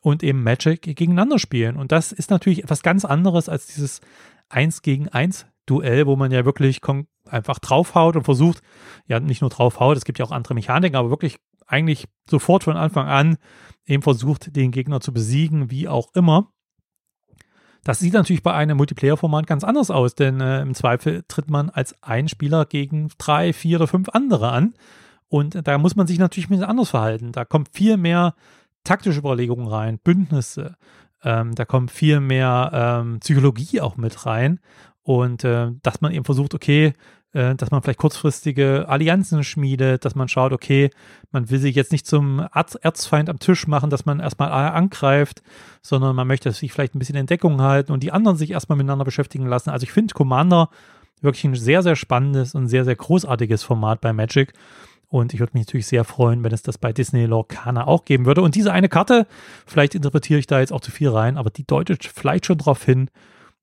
und 0.00 0.22
eben 0.22 0.42
Magic 0.42 0.82
gegeneinander 0.82 1.38
spielen. 1.38 1.76
Und 1.76 1.90
das 1.90 2.12
ist 2.12 2.30
natürlich 2.30 2.62
etwas 2.62 2.82
ganz 2.82 3.04
anderes 3.04 3.48
als 3.48 3.66
dieses 3.66 4.00
1 4.54 4.82
gegen 4.82 5.08
1 5.08 5.46
Duell, 5.66 6.06
wo 6.06 6.14
man 6.14 6.30
ja 6.30 6.44
wirklich 6.44 6.80
einfach 7.26 7.58
draufhaut 7.58 8.16
und 8.16 8.24
versucht, 8.24 8.60
ja 9.06 9.18
nicht 9.18 9.40
nur 9.40 9.48
draufhaut, 9.48 9.96
es 9.96 10.04
gibt 10.04 10.18
ja 10.18 10.26
auch 10.26 10.30
andere 10.30 10.52
Mechaniken, 10.52 10.96
aber 10.96 11.08
wirklich 11.08 11.38
eigentlich 11.66 12.06
sofort 12.28 12.64
von 12.64 12.76
Anfang 12.76 13.06
an 13.06 13.38
eben 13.86 14.02
versucht, 14.02 14.54
den 14.54 14.72
Gegner 14.72 15.00
zu 15.00 15.12
besiegen, 15.12 15.70
wie 15.70 15.88
auch 15.88 16.08
immer. 16.14 16.50
Das 17.82 17.98
sieht 17.98 18.14
natürlich 18.14 18.42
bei 18.42 18.54
einem 18.54 18.78
Multiplayer-Format 18.78 19.46
ganz 19.46 19.62
anders 19.62 19.90
aus, 19.90 20.14
denn 20.14 20.40
äh, 20.40 20.62
im 20.62 20.74
Zweifel 20.74 21.22
tritt 21.28 21.50
man 21.50 21.68
als 21.70 21.94
ein 22.02 22.28
Spieler 22.28 22.64
gegen 22.64 23.10
drei, 23.18 23.52
vier 23.52 23.76
oder 23.78 23.86
fünf 23.86 24.08
andere 24.10 24.50
an. 24.50 24.74
Und 25.28 25.66
da 25.66 25.78
muss 25.78 25.96
man 25.96 26.06
sich 26.06 26.18
natürlich 26.18 26.46
ein 26.46 26.50
bisschen 26.50 26.64
anders 26.64 26.90
verhalten. 26.90 27.32
Da 27.32 27.44
kommt 27.44 27.70
viel 27.72 27.96
mehr 27.96 28.34
taktische 28.84 29.18
Überlegungen 29.18 29.66
rein, 29.66 29.98
Bündnisse, 29.98 30.76
ähm, 31.24 31.54
da 31.54 31.64
kommt 31.64 31.90
viel 31.90 32.20
mehr 32.20 32.70
ähm, 32.72 33.20
Psychologie 33.20 33.80
auch 33.80 33.96
mit 33.96 34.26
rein 34.26 34.60
und 35.02 35.44
äh, 35.44 35.70
dass 35.82 36.00
man 36.00 36.12
eben 36.12 36.24
versucht, 36.24 36.54
okay, 36.54 36.92
äh, 37.34 37.54
dass 37.56 37.70
man 37.70 37.82
vielleicht 37.82 37.98
kurzfristige 37.98 38.86
Allianzen 38.88 39.42
schmiedet, 39.42 40.04
dass 40.04 40.14
man 40.14 40.28
schaut, 40.28 40.52
okay, 40.52 40.90
man 41.32 41.50
will 41.50 41.58
sich 41.58 41.74
jetzt 41.74 41.92
nicht 41.92 42.06
zum 42.06 42.46
Erz 42.54 42.76
Erzfeind 42.76 43.28
am 43.28 43.38
Tisch 43.38 43.66
machen, 43.66 43.90
dass 43.90 44.06
man 44.06 44.20
erstmal 44.20 44.50
angreift, 44.50 45.42
sondern 45.82 46.14
man 46.14 46.26
möchte 46.26 46.50
sich 46.52 46.72
vielleicht 46.72 46.94
ein 46.94 47.00
bisschen 47.00 47.16
in 47.16 47.26
Deckung 47.26 47.60
halten 47.60 47.92
und 47.92 48.02
die 48.02 48.12
anderen 48.12 48.36
sich 48.36 48.52
erstmal 48.52 48.78
miteinander 48.78 49.04
beschäftigen 49.04 49.46
lassen. 49.46 49.70
Also 49.70 49.84
ich 49.84 49.92
finde 49.92 50.14
Commander 50.14 50.70
wirklich 51.20 51.44
ein 51.44 51.54
sehr, 51.54 51.82
sehr 51.82 51.96
spannendes 51.96 52.54
und 52.54 52.68
sehr, 52.68 52.84
sehr 52.84 52.96
großartiges 52.96 53.62
Format 53.62 54.00
bei 54.00 54.12
Magic. 54.12 54.52
Und 55.14 55.32
ich 55.32 55.38
würde 55.38 55.52
mich 55.54 55.68
natürlich 55.68 55.86
sehr 55.86 56.02
freuen, 56.02 56.42
wenn 56.42 56.50
es 56.50 56.62
das 56.62 56.76
bei 56.76 56.92
Disney 56.92 57.26
Lorcana 57.26 57.86
auch 57.86 58.04
geben 58.04 58.26
würde. 58.26 58.42
Und 58.42 58.56
diese 58.56 58.72
eine 58.72 58.88
Karte, 58.88 59.28
vielleicht 59.64 59.94
interpretiere 59.94 60.40
ich 60.40 60.48
da 60.48 60.58
jetzt 60.58 60.72
auch 60.72 60.80
zu 60.80 60.90
viel 60.90 61.08
rein, 61.08 61.38
aber 61.38 61.50
die 61.50 61.64
deutet 61.64 62.04
vielleicht 62.04 62.46
schon 62.46 62.58
darauf 62.58 62.82
hin, 62.82 63.08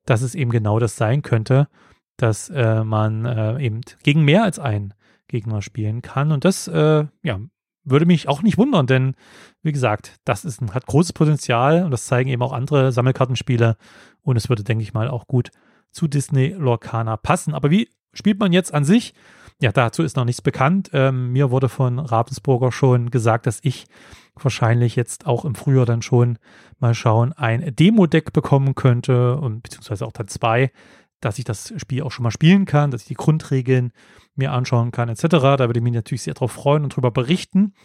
dass 0.05 0.21
es 0.21 0.33
eben 0.33 0.49
genau 0.51 0.79
das 0.79 0.95
sein 0.95 1.23
könnte, 1.23 1.67
dass 2.15 2.49
äh, 2.51 2.85
man 2.85 3.25
äh, 3.25 3.61
eben 3.61 3.81
gegen 4.01 4.23
mehr 4.23 4.45
als 4.45 4.59
einen 4.59 4.93
Gegner 5.27 5.61
spielen 5.61 6.01
kann. 6.01 6.31
Und 6.31 6.45
das, 6.45 6.69
äh, 6.69 7.05
ja, 7.21 7.39
würde 7.83 8.05
mich 8.05 8.29
auch 8.29 8.43
nicht 8.43 8.57
wundern, 8.57 8.87
denn 8.87 9.15
wie 9.61 9.73
gesagt, 9.73 10.21
das 10.23 10.45
ist, 10.45 10.61
hat 10.73 10.85
großes 10.85 11.11
Potenzial 11.11 11.83
und 11.83 11.91
das 11.91 12.05
zeigen 12.05 12.29
eben 12.29 12.43
auch 12.43 12.53
andere 12.53 12.93
Sammelkartenspiele. 12.93 13.75
Und 14.21 14.37
es 14.37 14.47
würde, 14.47 14.63
denke 14.63 14.83
ich 14.83 14.93
mal, 14.93 15.09
auch 15.09 15.27
gut 15.27 15.51
zu 15.91 16.07
Disney 16.07 16.55
Lorcana 16.57 17.17
passen. 17.17 17.53
Aber 17.53 17.71
wie 17.71 17.89
spielt 18.13 18.39
man 18.39 18.53
jetzt 18.53 18.73
an 18.73 18.85
sich? 18.85 19.13
Ja, 19.61 19.71
dazu 19.71 20.01
ist 20.01 20.17
noch 20.17 20.25
nichts 20.25 20.41
bekannt. 20.41 20.89
Ähm, 20.91 21.31
mir 21.31 21.51
wurde 21.51 21.69
von 21.69 21.99
Ravensburger 21.99 22.71
schon 22.71 23.11
gesagt, 23.11 23.45
dass 23.45 23.59
ich 23.61 23.85
wahrscheinlich 24.33 24.95
jetzt 24.95 25.27
auch 25.27 25.45
im 25.45 25.53
Frühjahr 25.53 25.85
dann 25.85 26.01
schon 26.01 26.39
mal 26.79 26.95
schauen, 26.95 27.31
ein 27.33 27.75
Demo-Deck 27.75 28.33
bekommen 28.33 28.73
könnte 28.73 29.37
und 29.37 29.61
beziehungsweise 29.61 30.07
auch 30.07 30.13
dann 30.13 30.27
zwei, 30.27 30.71
dass 31.19 31.37
ich 31.37 31.45
das 31.45 31.73
Spiel 31.77 32.01
auch 32.01 32.11
schon 32.11 32.23
mal 32.23 32.31
spielen 32.31 32.65
kann, 32.65 32.89
dass 32.89 33.03
ich 33.03 33.09
die 33.09 33.13
Grundregeln 33.13 33.91
mir 34.35 34.51
anschauen 34.51 34.91
kann, 34.91 35.09
etc. 35.09 35.21
Da 35.29 35.59
würde 35.59 35.77
ich 35.77 35.83
mich 35.83 35.93
natürlich 35.93 36.23
sehr 36.23 36.33
darauf 36.33 36.53
freuen 36.53 36.83
und 36.83 36.93
darüber 36.93 37.11
berichten. 37.11 37.75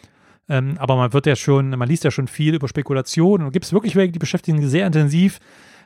Ähm, 0.49 0.77
aber 0.79 0.97
man 0.97 1.13
wird 1.13 1.27
ja 1.27 1.37
schon, 1.37 1.71
man 1.71 1.89
liest 1.89 2.05
ja 2.05 2.11
schon 2.11 2.29
viel 2.29 2.55
über 2.55 2.69
Spekulationen 2.69 3.47
und 3.47 3.53
gibt 3.53 3.67
es 3.67 3.75
wirklich 3.75 3.97
welche, 3.97 4.13
die 4.13 4.19
beschäftigen 4.19 4.63
sich 4.63 4.71
sehr 4.71 4.87
intensiv 4.87 5.41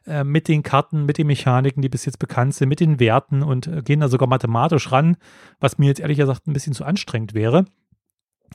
äh, 0.07 0.25
mit 0.25 0.49
den 0.49 0.63
Karten, 0.63 1.07
mit 1.07 1.19
den 1.19 1.27
Mechaniken, 1.27 1.83
die 1.83 1.89
bis 1.89 2.05
jetzt 2.05 2.19
bekannt 2.19 2.55
sind, 2.55 2.69
mit 2.69 2.81
den 2.81 3.01
Werten 3.01 3.43
und 3.43 3.67
äh, 3.67 3.83
gehen 3.83 4.01
da 4.01 4.09
sogar 4.09 4.29
mathematisch 4.29 4.91
ran, 4.93 5.17
was 5.59 5.79
mir 5.79 5.87
jetzt 5.87 6.01
ehrlich 6.01 6.19
gesagt 6.19 6.47
ein 6.47 6.53
bisschen 6.53 6.73
zu 6.73 6.85
anstrengend 6.85 7.35
wäre. 7.35 7.65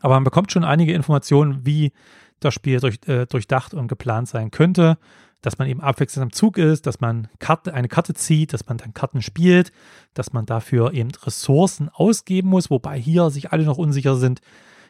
Aber 0.02 0.16
man 0.16 0.24
bekommt 0.24 0.52
schon 0.52 0.64
einige 0.64 0.94
Informationen, 0.94 1.66
wie 1.66 1.92
das 2.40 2.54
Spiel 2.54 2.80
durch, 2.80 3.00
äh, 3.08 3.26
durchdacht 3.26 3.74
und 3.74 3.88
geplant 3.88 4.28
sein 4.28 4.52
könnte, 4.52 4.98
dass 5.42 5.58
man 5.58 5.68
eben 5.68 5.82
abwechselnd 5.82 6.24
am 6.24 6.32
Zug 6.32 6.58
ist, 6.58 6.88
dass 6.88 7.00
man 7.00 7.28
Karte, 7.40 7.74
eine 7.74 7.88
Karte 7.88 8.14
zieht, 8.14 8.54
dass 8.54 8.68
man 8.68 8.78
dann 8.78 8.94
Karten 8.94 9.22
spielt, 9.22 9.72
dass 10.14 10.34
man 10.34 10.46
dafür 10.46 10.94
eben 10.94 11.12
Ressourcen 11.24 11.90
ausgeben 11.90 12.50
muss, 12.50 12.70
wobei 12.70 13.00
hier 13.00 13.30
sich 13.30 13.52
alle 13.52 13.64
noch 13.64 13.78
unsicher 13.78 14.16
sind, 14.16 14.42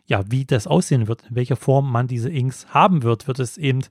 ja, 0.06 0.24
wie 0.30 0.46
das 0.46 0.68
aussehen 0.68 1.08
wird, 1.08 1.24
in 1.30 1.36
welcher 1.36 1.56
Form 1.56 1.91
man 1.91 2.08
diese 2.08 2.30
Inks 2.30 2.68
haben 2.70 3.04
wird. 3.04 3.28
Wird 3.28 3.39
es 3.39 3.58
eben, 3.58 3.82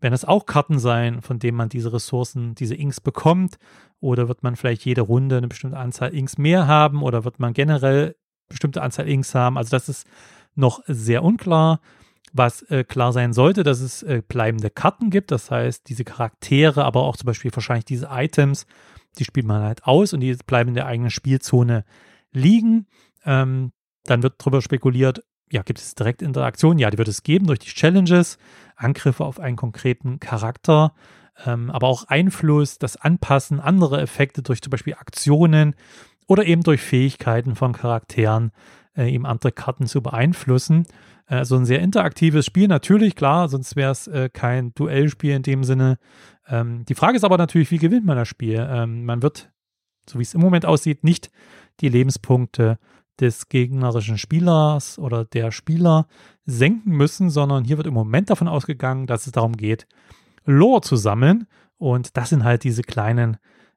wenn 0.00 0.12
es 0.12 0.24
auch 0.24 0.46
Karten 0.46 0.78
sein, 0.78 1.22
von 1.22 1.38
denen 1.38 1.56
man 1.56 1.68
diese 1.68 1.92
Ressourcen, 1.92 2.54
diese 2.54 2.74
Inks 2.74 3.00
bekommt, 3.00 3.58
oder 4.00 4.28
wird 4.28 4.42
man 4.42 4.56
vielleicht 4.56 4.84
jede 4.84 5.00
Runde 5.00 5.36
eine 5.36 5.48
bestimmte 5.48 5.76
Anzahl 5.76 6.14
Inks 6.14 6.38
mehr 6.38 6.66
haben, 6.66 7.02
oder 7.02 7.24
wird 7.24 7.40
man 7.40 7.52
generell 7.52 8.16
bestimmte 8.48 8.82
Anzahl 8.82 9.08
Inks 9.08 9.34
haben? 9.34 9.58
Also 9.58 9.70
das 9.70 9.88
ist 9.88 10.06
noch 10.54 10.82
sehr 10.86 11.22
unklar. 11.22 11.80
Was 12.34 12.62
äh, 12.62 12.84
klar 12.84 13.12
sein 13.14 13.32
sollte, 13.32 13.62
dass 13.62 13.80
es 13.80 14.02
äh, 14.02 14.22
bleibende 14.26 14.68
Karten 14.68 15.08
gibt, 15.08 15.30
das 15.30 15.50
heißt, 15.50 15.88
diese 15.88 16.04
Charaktere, 16.04 16.84
aber 16.84 17.04
auch 17.04 17.16
zum 17.16 17.26
Beispiel 17.26 17.50
wahrscheinlich 17.54 17.86
diese 17.86 18.08
Items, 18.10 18.66
die 19.18 19.24
spielt 19.24 19.46
man 19.46 19.62
halt 19.62 19.84
aus 19.84 20.12
und 20.12 20.20
die 20.20 20.36
bleiben 20.46 20.68
in 20.68 20.74
der 20.74 20.86
eigenen 20.86 21.10
Spielzone 21.10 21.84
liegen. 22.30 22.86
Ähm, 23.24 23.72
dann 24.04 24.22
wird 24.22 24.34
darüber 24.38 24.60
spekuliert, 24.60 25.22
ja, 25.50 25.62
gibt 25.62 25.78
es 25.78 25.94
direkt 25.94 26.22
Interaktionen? 26.22 26.78
Ja, 26.78 26.90
die 26.90 26.98
wird 26.98 27.08
es 27.08 27.22
geben 27.22 27.46
durch 27.46 27.58
die 27.58 27.70
Challenges, 27.70 28.38
Angriffe 28.76 29.24
auf 29.24 29.40
einen 29.40 29.56
konkreten 29.56 30.20
Charakter, 30.20 30.92
ähm, 31.44 31.70
aber 31.70 31.88
auch 31.88 32.04
Einfluss, 32.04 32.78
das 32.78 32.96
Anpassen, 32.96 33.60
andere 33.60 34.00
Effekte 34.00 34.42
durch 34.42 34.62
zum 34.62 34.70
Beispiel 34.70 34.94
Aktionen 34.94 35.74
oder 36.26 36.44
eben 36.44 36.62
durch 36.62 36.80
Fähigkeiten 36.80 37.56
von 37.56 37.72
Charakteren, 37.72 38.52
äh, 38.96 39.10
eben 39.12 39.26
andere 39.26 39.52
Karten 39.52 39.86
zu 39.86 40.02
beeinflussen. 40.02 40.86
Also 41.26 41.56
ein 41.56 41.66
sehr 41.66 41.80
interaktives 41.80 42.46
Spiel, 42.46 42.68
natürlich, 42.68 43.14
klar, 43.14 43.48
sonst 43.50 43.76
wäre 43.76 43.92
es 43.92 44.06
äh, 44.06 44.30
kein 44.32 44.72
Duellspiel 44.74 45.34
in 45.34 45.42
dem 45.42 45.62
Sinne. 45.62 45.98
Ähm, 46.48 46.86
die 46.86 46.94
Frage 46.94 47.16
ist 47.16 47.24
aber 47.24 47.36
natürlich, 47.36 47.70
wie 47.70 47.78
gewinnt 47.78 48.06
man 48.06 48.16
das 48.16 48.28
Spiel? 48.28 48.66
Ähm, 48.70 49.04
man 49.04 49.22
wird, 49.22 49.50
so 50.08 50.18
wie 50.18 50.22
es 50.22 50.32
im 50.32 50.40
Moment 50.40 50.64
aussieht, 50.64 51.04
nicht 51.04 51.30
die 51.80 51.90
Lebenspunkte 51.90 52.78
des 53.20 53.48
gegnerischen 53.48 54.18
Spielers 54.18 54.98
oder 54.98 55.24
der 55.24 55.50
Spieler 55.50 56.06
senken 56.46 56.92
müssen, 56.92 57.30
sondern 57.30 57.64
hier 57.64 57.76
wird 57.76 57.86
im 57.86 57.94
Moment 57.94 58.30
davon 58.30 58.48
ausgegangen, 58.48 59.06
dass 59.06 59.26
es 59.26 59.32
darum 59.32 59.56
geht, 59.56 59.86
Lore 60.44 60.80
zu 60.80 60.96
sammeln. 60.96 61.46
Und 61.76 62.16
das 62.16 62.30
sind 62.30 62.44
halt 62.44 62.64
diese 62.64 62.82
kleinen, 62.82 63.36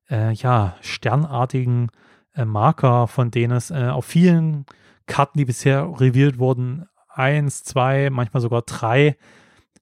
äh, 0.10 0.34
ja, 0.34 0.76
sternartigen 0.82 1.92
äh, 2.34 2.46
Marker, 2.46 3.08
von 3.08 3.32
denen 3.32 3.56
es 3.56 3.72
äh, 3.72 3.90
auf 3.90 4.06
vielen 4.06 4.66
Karten, 5.06 5.38
die 5.38 5.46
bisher 5.46 5.84
revealed 6.00 6.40
wurden, 6.40 6.86
eins, 7.10 7.64
zwei, 7.64 8.10
manchmal 8.10 8.42
sogar 8.42 8.62
drei 8.62 9.18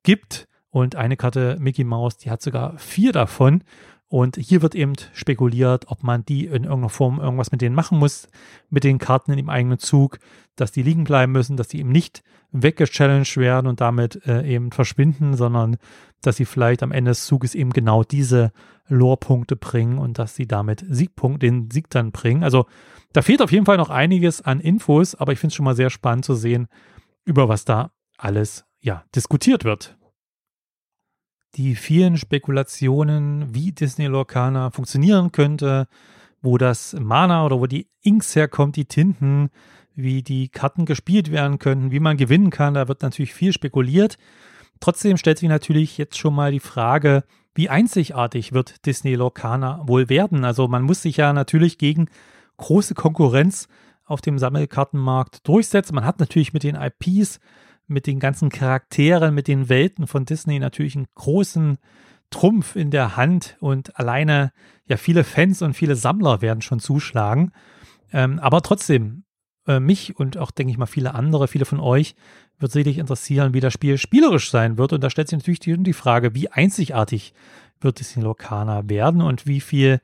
gibt. 0.04 0.48
Und 0.72 0.96
eine 0.96 1.18
Karte 1.18 1.58
Mickey 1.60 1.84
Mouse, 1.84 2.18
die 2.18 2.30
hat 2.30 2.42
sogar 2.42 2.78
vier 2.78 3.12
davon. 3.12 3.64
Und 4.10 4.38
hier 4.38 4.64
wird 4.64 4.74
eben 4.74 4.94
spekuliert, 5.14 5.86
ob 5.88 6.04
man 6.04 6.26
die 6.26 6.46
in 6.46 6.64
irgendeiner 6.64 6.90
Form 6.90 7.20
irgendwas 7.20 7.52
mit 7.52 7.62
denen 7.62 7.76
machen 7.76 8.00
muss, 8.00 8.28
mit 8.72 8.84
den 8.84 8.98
Karten 8.98 9.32
in 9.32 9.38
dem 9.38 9.50
eigenen 9.50 9.78
Zug, 9.78 10.18
dass 10.56 10.72
die 10.72 10.82
liegen 10.82 11.04
bleiben 11.04 11.32
müssen, 11.32 11.58
dass 11.58 11.68
die 11.68 11.80
eben 11.80 11.92
nicht 11.92 12.24
weggechallenged 12.52 13.38
werden 13.38 13.68
und 13.68 13.82
damit 13.82 14.26
äh, 14.26 14.48
eben 14.48 14.72
verschwinden, 14.72 15.38
sondern 15.38 15.78
dass 16.24 16.38
sie 16.38 16.46
vielleicht 16.46 16.82
am 16.82 16.92
Ende 16.92 17.12
des 17.12 17.28
Zuges 17.28 17.54
eben 17.54 17.72
genau 17.72 18.04
diese 18.04 18.52
Lore-Punkte 18.88 19.56
bringen 19.56 20.00
und 20.00 20.18
dass 20.18 20.36
sie 20.36 20.48
damit 20.48 20.84
Siegpunkt, 20.90 21.44
den 21.44 21.70
Sieg 21.70 21.92
dann 21.92 22.12
bringen. 22.12 22.44
Also 22.44 22.66
da 23.14 23.22
fehlt 23.22 23.44
auf 23.44 23.52
jeden 23.52 23.68
Fall 23.68 23.78
noch 23.78 23.92
einiges 23.92 24.42
an 24.42 24.60
Infos, 24.60 25.14
aber 25.14 25.34
ich 25.34 25.40
finde 25.40 25.52
es 25.52 25.56
schon 25.56 25.66
mal 25.66 25.76
sehr 25.76 25.92
spannend 25.92 26.26
zu 26.26 26.34
sehen, 26.34 26.68
über 27.26 27.48
was 27.48 27.64
da 27.64 27.92
alles 28.18 28.66
ja 28.82 29.04
diskutiert 29.14 29.66
wird 29.66 29.99
die 31.56 31.76
vielen 31.76 32.18
Spekulationen, 32.18 33.54
wie 33.54 33.72
Disney 33.72 34.06
Lorcana 34.06 34.72
funktionieren 34.72 35.32
könnte, 35.32 35.88
wo 36.42 36.58
das 36.58 36.94
Mana 36.94 37.46
oder 37.46 37.60
wo 37.60 37.66
die 37.66 37.88
Inks 38.02 38.36
herkommt, 38.36 38.76
die 38.76 38.86
Tinten, 38.86 39.50
wie 39.96 40.22
die 40.24 40.50
Karten 40.50 40.86
gespielt 40.86 41.32
werden 41.32 41.60
könnten, 41.60 41.92
wie 41.92 42.00
man 42.00 42.18
gewinnen 42.18 42.50
kann, 42.50 42.76
da 42.76 42.88
wird 42.88 43.02
natürlich 43.02 43.34
viel 43.34 43.52
spekuliert. 43.52 44.18
Trotzdem 44.80 45.18
stellt 45.18 45.40
sich 45.40 45.50
natürlich 45.50 45.98
jetzt 45.98 46.18
schon 46.18 46.34
mal 46.34 46.52
die 46.52 46.62
Frage, 46.62 47.24
wie 47.54 47.70
einzigartig 47.70 48.54
wird 48.54 48.86
Disney 48.86 49.16
Lorcana 49.16 49.82
wohl 49.86 50.08
werden? 50.08 50.46
Also 50.46 50.68
man 50.68 50.84
muss 50.84 51.02
sich 51.02 51.18
ja 51.18 51.34
natürlich 51.34 51.78
gegen 51.78 52.08
große 52.58 52.94
Konkurrenz 52.94 53.68
auf 54.06 54.22
dem 54.22 54.40
Sammelkartenmarkt 54.40 55.48
durchsetzen. 55.48 55.96
Man 55.96 56.06
hat 56.06 56.20
natürlich 56.20 56.54
mit 56.54 56.64
den 56.64 56.76
IPs 56.76 57.40
mit 57.90 58.08
den 58.08 58.20
ganzen 58.20 58.50
Charakteren, 58.50 59.34
mit 59.34 59.48
den 59.48 59.70
Welten 59.70 60.08
von 60.08 60.26
Disney 60.26 60.60
natürlich 60.60 60.96
einen 60.96 61.08
großen 61.16 61.78
Trumpf 62.30 62.76
in 62.76 62.92
der 62.92 63.18
Hand 63.18 63.58
und 63.60 63.98
alleine 63.98 64.52
ja 64.86 64.98
viele 64.98 65.24
Fans 65.24 65.62
und 65.62 65.74
viele 65.74 65.96
Sammler 65.96 66.42
werden 66.42 66.62
schon 66.62 66.80
zuschlagen. 66.80 67.52
Ähm, 68.14 68.40
aber 68.40 68.62
trotzdem, 68.62 69.24
äh, 69.68 69.80
mich 69.80 70.18
und 70.18 70.38
auch, 70.38 70.52
denke 70.52 70.72
ich 70.72 70.78
mal, 70.78 70.86
viele 70.86 71.16
andere, 71.16 71.48
viele 71.48 71.66
von 71.66 71.80
euch, 71.80 72.16
wird 72.60 72.72
sicherlich 72.72 72.98
interessieren, 72.98 73.54
wie 73.54 73.62
das 73.62 73.74
Spiel 73.74 73.98
spielerisch 73.98 74.52
sein 74.52 74.78
wird. 74.78 74.94
Und 74.94 75.04
da 75.04 75.10
stellt 75.10 75.30
sich 75.30 75.40
natürlich 75.40 75.60
die, 75.60 75.76
die 75.82 75.94
Frage, 75.94 76.36
wie 76.36 76.50
einzigartig 76.50 77.34
wird 77.82 78.00
Disney 78.00 78.24
Locana 78.24 78.88
werden 78.90 79.22
und 79.22 79.48
wie 79.48 79.62
viel, 79.62 80.02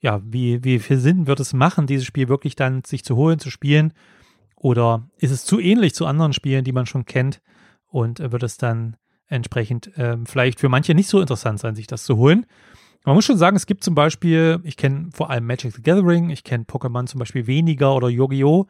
ja, 0.00 0.20
wie, 0.24 0.62
wie 0.64 0.78
viel 0.78 0.98
Sinn 0.98 1.26
wird 1.26 1.40
es 1.40 1.52
machen, 1.52 1.86
dieses 1.86 2.06
Spiel 2.06 2.28
wirklich 2.28 2.56
dann 2.56 2.84
sich 2.84 3.04
zu 3.04 3.16
holen, 3.16 3.38
zu 3.38 3.50
spielen 3.50 3.92
oder 4.56 5.08
ist 5.18 5.30
es 5.30 5.44
zu 5.44 5.60
ähnlich 5.60 5.94
zu 5.94 6.06
anderen 6.06 6.32
Spielen, 6.32 6.64
die 6.64 6.72
man 6.72 6.86
schon 6.86 7.04
kennt 7.04 7.40
und 7.88 8.18
wird 8.18 8.42
es 8.42 8.56
dann 8.56 8.96
entsprechend 9.28 9.90
ähm, 9.96 10.26
vielleicht 10.26 10.60
für 10.60 10.68
manche 10.68 10.94
nicht 10.94 11.08
so 11.08 11.20
interessant 11.20 11.60
sein, 11.60 11.74
sich 11.74 11.86
das 11.86 12.04
zu 12.04 12.16
holen? 12.16 12.46
Man 13.04 13.14
muss 13.14 13.24
schon 13.24 13.38
sagen, 13.38 13.56
es 13.56 13.66
gibt 13.66 13.84
zum 13.84 13.94
Beispiel, 13.94 14.58
ich 14.64 14.76
kenne 14.76 15.10
vor 15.12 15.30
allem 15.30 15.46
Magic 15.46 15.72
the 15.74 15.82
Gathering, 15.82 16.30
ich 16.30 16.42
kenne 16.42 16.64
Pokémon 16.64 17.06
zum 17.06 17.20
Beispiel 17.20 17.46
weniger 17.46 17.94
oder 17.94 18.08
Yu-Gi-Oh! 18.08 18.66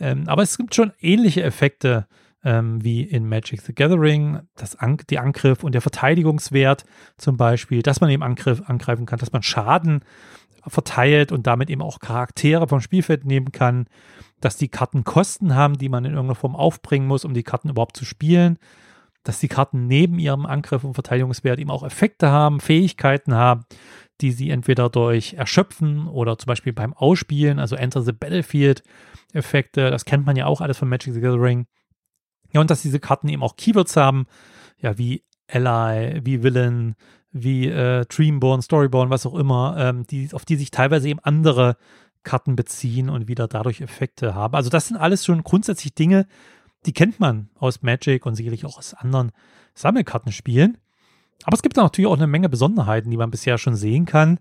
Ähm, 0.00 0.24
aber 0.26 0.42
es 0.42 0.56
gibt 0.56 0.74
schon 0.74 0.92
ähnliche 1.00 1.44
Effekte 1.44 2.08
ähm, 2.42 2.82
wie 2.82 3.02
in 3.02 3.28
Magic 3.28 3.60
the 3.60 3.72
Gathering, 3.72 4.40
das 4.56 4.74
An 4.74 4.98
die 5.08 5.18
Angriff 5.18 5.62
und 5.62 5.72
der 5.72 5.82
Verteidigungswert 5.82 6.84
zum 7.16 7.36
Beispiel, 7.36 7.82
dass 7.82 8.00
man 8.00 8.10
eben 8.10 8.24
Angriff 8.24 8.62
angreifen 8.68 9.06
kann, 9.06 9.20
dass 9.20 9.32
man 9.32 9.44
Schaden 9.44 10.00
verteilt 10.66 11.30
und 11.30 11.46
damit 11.46 11.70
eben 11.70 11.82
auch 11.82 12.00
Charaktere 12.00 12.66
vom 12.66 12.80
Spielfeld 12.80 13.24
nehmen 13.24 13.52
kann 13.52 13.86
dass 14.40 14.56
die 14.56 14.68
Karten 14.68 15.04
Kosten 15.04 15.54
haben, 15.54 15.78
die 15.78 15.88
man 15.88 16.04
in 16.04 16.12
irgendeiner 16.12 16.34
Form 16.34 16.56
aufbringen 16.56 17.06
muss, 17.06 17.24
um 17.24 17.34
die 17.34 17.42
Karten 17.42 17.70
überhaupt 17.70 17.96
zu 17.96 18.04
spielen, 18.04 18.58
dass 19.24 19.40
die 19.40 19.48
Karten 19.48 19.86
neben 19.86 20.18
ihrem 20.18 20.46
Angriff 20.46 20.84
und 20.84 20.94
Verteidigungswert 20.94 21.58
eben 21.58 21.70
auch 21.70 21.82
Effekte 21.82 22.30
haben, 22.30 22.60
Fähigkeiten 22.60 23.34
haben, 23.34 23.64
die 24.20 24.32
sie 24.32 24.50
entweder 24.50 24.88
durch 24.88 25.34
Erschöpfen 25.34 26.06
oder 26.06 26.38
zum 26.38 26.46
Beispiel 26.46 26.72
beim 26.72 26.92
Ausspielen, 26.92 27.58
also 27.58 27.76
Enter 27.76 28.02
the 28.02 28.12
Battlefield 28.12 28.82
Effekte, 29.32 29.90
das 29.90 30.04
kennt 30.04 30.24
man 30.24 30.36
ja 30.36 30.46
auch 30.46 30.60
alles 30.60 30.78
von 30.78 30.88
Magic 30.88 31.12
the 31.12 31.20
Gathering. 31.20 31.66
Ja, 32.52 32.60
und 32.60 32.70
dass 32.70 32.82
diese 32.82 33.00
Karten 33.00 33.28
eben 33.28 33.42
auch 33.42 33.56
Keywords 33.56 33.96
haben, 33.96 34.26
ja, 34.78 34.96
wie 34.96 35.24
Ally, 35.48 36.20
wie 36.24 36.42
Villain, 36.42 36.94
wie 37.32 37.68
äh, 37.68 38.04
Dreamborn, 38.06 38.62
Storyborn, 38.62 39.10
was 39.10 39.26
auch 39.26 39.34
immer, 39.34 39.76
ähm, 39.78 40.06
die, 40.06 40.28
auf 40.32 40.44
die 40.44 40.56
sich 40.56 40.70
teilweise 40.70 41.08
eben 41.08 41.20
andere 41.20 41.76
Karten 42.26 42.56
beziehen 42.56 43.08
und 43.08 43.28
wieder 43.28 43.48
dadurch 43.48 43.80
Effekte 43.80 44.34
haben. 44.34 44.54
Also 44.54 44.68
das 44.68 44.88
sind 44.88 44.98
alles 44.98 45.24
schon 45.24 45.42
grundsätzlich 45.44 45.94
Dinge, 45.94 46.26
die 46.84 46.92
kennt 46.92 47.20
man 47.20 47.48
aus 47.54 47.82
Magic 47.82 48.26
und 48.26 48.34
sicherlich 48.34 48.66
auch 48.66 48.76
aus 48.76 48.92
anderen 48.92 49.32
Sammelkartenspielen. 49.74 50.76
Aber 51.44 51.54
es 51.54 51.62
gibt 51.62 51.76
natürlich 51.76 52.08
auch 52.08 52.16
eine 52.16 52.26
Menge 52.26 52.48
Besonderheiten, 52.48 53.10
die 53.10 53.16
man 53.16 53.30
bisher 53.30 53.58
schon 53.58 53.76
sehen 53.76 54.06
kann. 54.06 54.38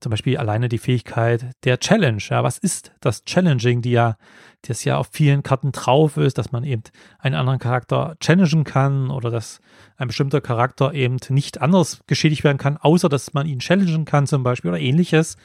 Zum 0.00 0.10
Beispiel 0.10 0.36
alleine 0.36 0.68
die 0.68 0.78
Fähigkeit 0.78 1.52
der 1.64 1.78
Challenge. 1.78 2.22
Ja, 2.28 2.42
was 2.44 2.58
ist 2.58 2.92
das 3.00 3.24
Challenging, 3.24 3.80
die 3.80 3.92
ja, 3.92 4.16
das 4.62 4.84
ja 4.84 4.98
auf 4.98 5.08
vielen 5.10 5.42
Karten 5.42 5.72
drauf 5.72 6.18
ist, 6.18 6.38
dass 6.38 6.52
man 6.52 6.64
eben 6.64 6.82
einen 7.18 7.34
anderen 7.34 7.58
Charakter 7.58 8.16
challengen 8.20 8.64
kann 8.64 9.10
oder 9.10 9.30
dass 9.30 9.60
ein 9.96 10.08
bestimmter 10.08 10.40
Charakter 10.40 10.92
eben 10.92 11.16
nicht 11.30 11.62
anders 11.62 12.00
geschädigt 12.06 12.44
werden 12.44 12.58
kann, 12.58 12.76
außer 12.76 13.08
dass 13.08 13.32
man 13.32 13.46
ihn 13.46 13.60
challengen 13.60 14.04
kann 14.04 14.26
zum 14.26 14.42
Beispiel 14.42 14.70
oder 14.70 14.80
ähnliches. 14.80 15.36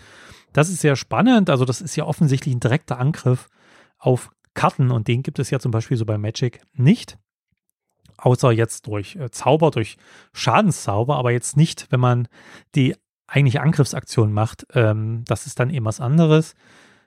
Das 0.54 0.70
ist 0.70 0.82
sehr 0.82 0.96
spannend. 0.96 1.50
Also, 1.50 1.66
das 1.66 1.82
ist 1.82 1.96
ja 1.96 2.06
offensichtlich 2.06 2.54
ein 2.54 2.60
direkter 2.60 3.00
Angriff 3.00 3.48
auf 3.98 4.32
Karten 4.54 4.92
und 4.92 5.08
den 5.08 5.24
gibt 5.24 5.40
es 5.40 5.50
ja 5.50 5.60
zum 5.60 5.72
Beispiel 5.72 5.98
so 5.98 6.06
bei 6.06 6.18
Magic 6.18 6.62
nicht. 6.74 7.18
Außer 8.18 8.52
jetzt 8.52 8.88
durch 8.88 9.16
äh, 9.16 9.32
Zauber, 9.32 9.72
durch 9.72 9.98
Schadenszauber, 10.34 11.16
aber 11.16 11.32
jetzt 11.32 11.58
nicht, 11.58 11.88
wenn 11.90 12.00
man 12.00 12.28
die 12.76 12.96
eigentliche 13.28 13.62
Angriffsaktion 13.62 14.34
macht. 14.34 14.68
Ähm, 14.74 15.24
das 15.26 15.48
ist 15.48 15.60
dann 15.60 15.70
eben 15.70 15.86
was 15.86 16.00
anderes. 16.02 16.54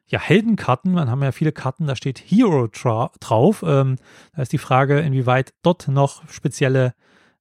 Ja, 0.07 0.21
Heldenkarten, 0.21 0.93
man 0.93 1.11
haben 1.11 1.23
ja 1.23 1.33
viele 1.33 1.53
Karten, 1.53 1.87
da 1.87 1.97
steht 1.97 2.19
Hero 2.19 2.69
drauf. 2.69 3.65
Ähm, 3.67 3.97
da 4.35 4.43
ist 4.43 4.53
die 4.53 4.59
Frage, 4.59 5.01
inwieweit 5.01 5.55
dort 5.63 5.89
noch 5.89 6.29
spezielle 6.29 6.95